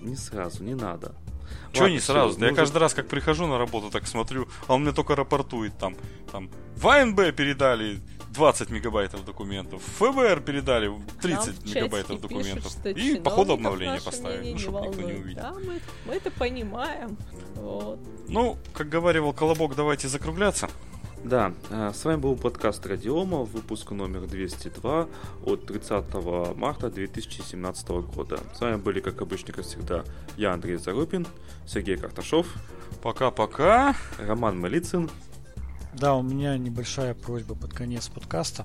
[0.00, 1.14] Не сразу, не надо.
[1.72, 2.34] Че Ладно, не сразу?
[2.34, 4.92] Да мы я уже- каждый раз, как прихожу на работу, так смотрю, а он мне
[4.92, 5.96] только рапортует там.
[6.32, 8.00] Там в АНБ передали
[8.30, 10.90] 20 мегабайтов документов, в ФБР передали
[11.20, 12.72] 30 Нам в чатике мегабайтов пишут, документов.
[12.72, 15.42] что И по ходу обновления поставили, ну, не чтобы никто не увидел.
[15.42, 17.16] Да, мы, мы это понимаем.
[17.54, 17.98] Вот.
[18.28, 20.68] Ну, как говорил Колобок, давайте закругляться.
[21.26, 25.08] Да, э, с вами был подкаст Радиома, выпуск номер 202
[25.44, 28.38] от 30 марта 2017 года.
[28.54, 30.04] С вами были, как обычно, как всегда,
[30.36, 31.26] я, Андрей Зарубин,
[31.66, 32.46] Сергей Карташов.
[33.02, 33.96] Пока-пока.
[34.20, 35.10] Роман Малицын.
[35.94, 38.64] Да, у меня небольшая просьба под конец подкаста.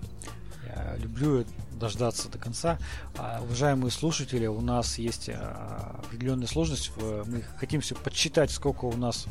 [0.68, 2.78] Я люблю дождаться до конца.
[3.18, 6.92] А, уважаемые слушатели, у нас есть а, определенная сложность.
[6.96, 9.26] В, мы хотим все подсчитать, сколько у нас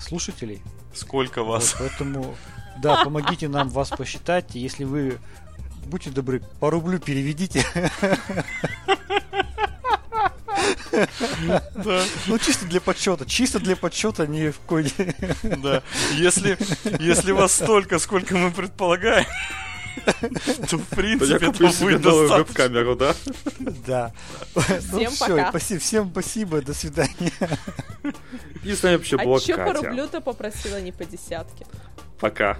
[0.00, 0.62] слушателей.
[0.94, 1.74] Сколько вас?
[1.78, 2.34] Вот, поэтому,
[2.82, 4.54] да, помогите нам вас посчитать.
[4.54, 5.18] Если вы
[5.86, 7.64] будьте добры, по рублю переведите.
[11.74, 13.24] Да, Ну, чисто для подсчета.
[13.24, 14.92] Чисто для подсчета ни в коей...
[15.42, 15.82] да.
[16.14, 16.58] Если,
[17.00, 19.26] если вас столько, сколько мы предполагаем,
[20.70, 23.14] то в То я принципе это куплю себе будет новую веб-камеру, да?
[23.86, 24.12] Да.
[24.54, 25.50] Ну, Всем все, пока.
[25.50, 27.32] спасибо, всем спасибо, до свидания.
[28.64, 31.66] И с нами вообще А была чё по рублю-то попросила не по десятке?
[32.20, 32.58] Пока.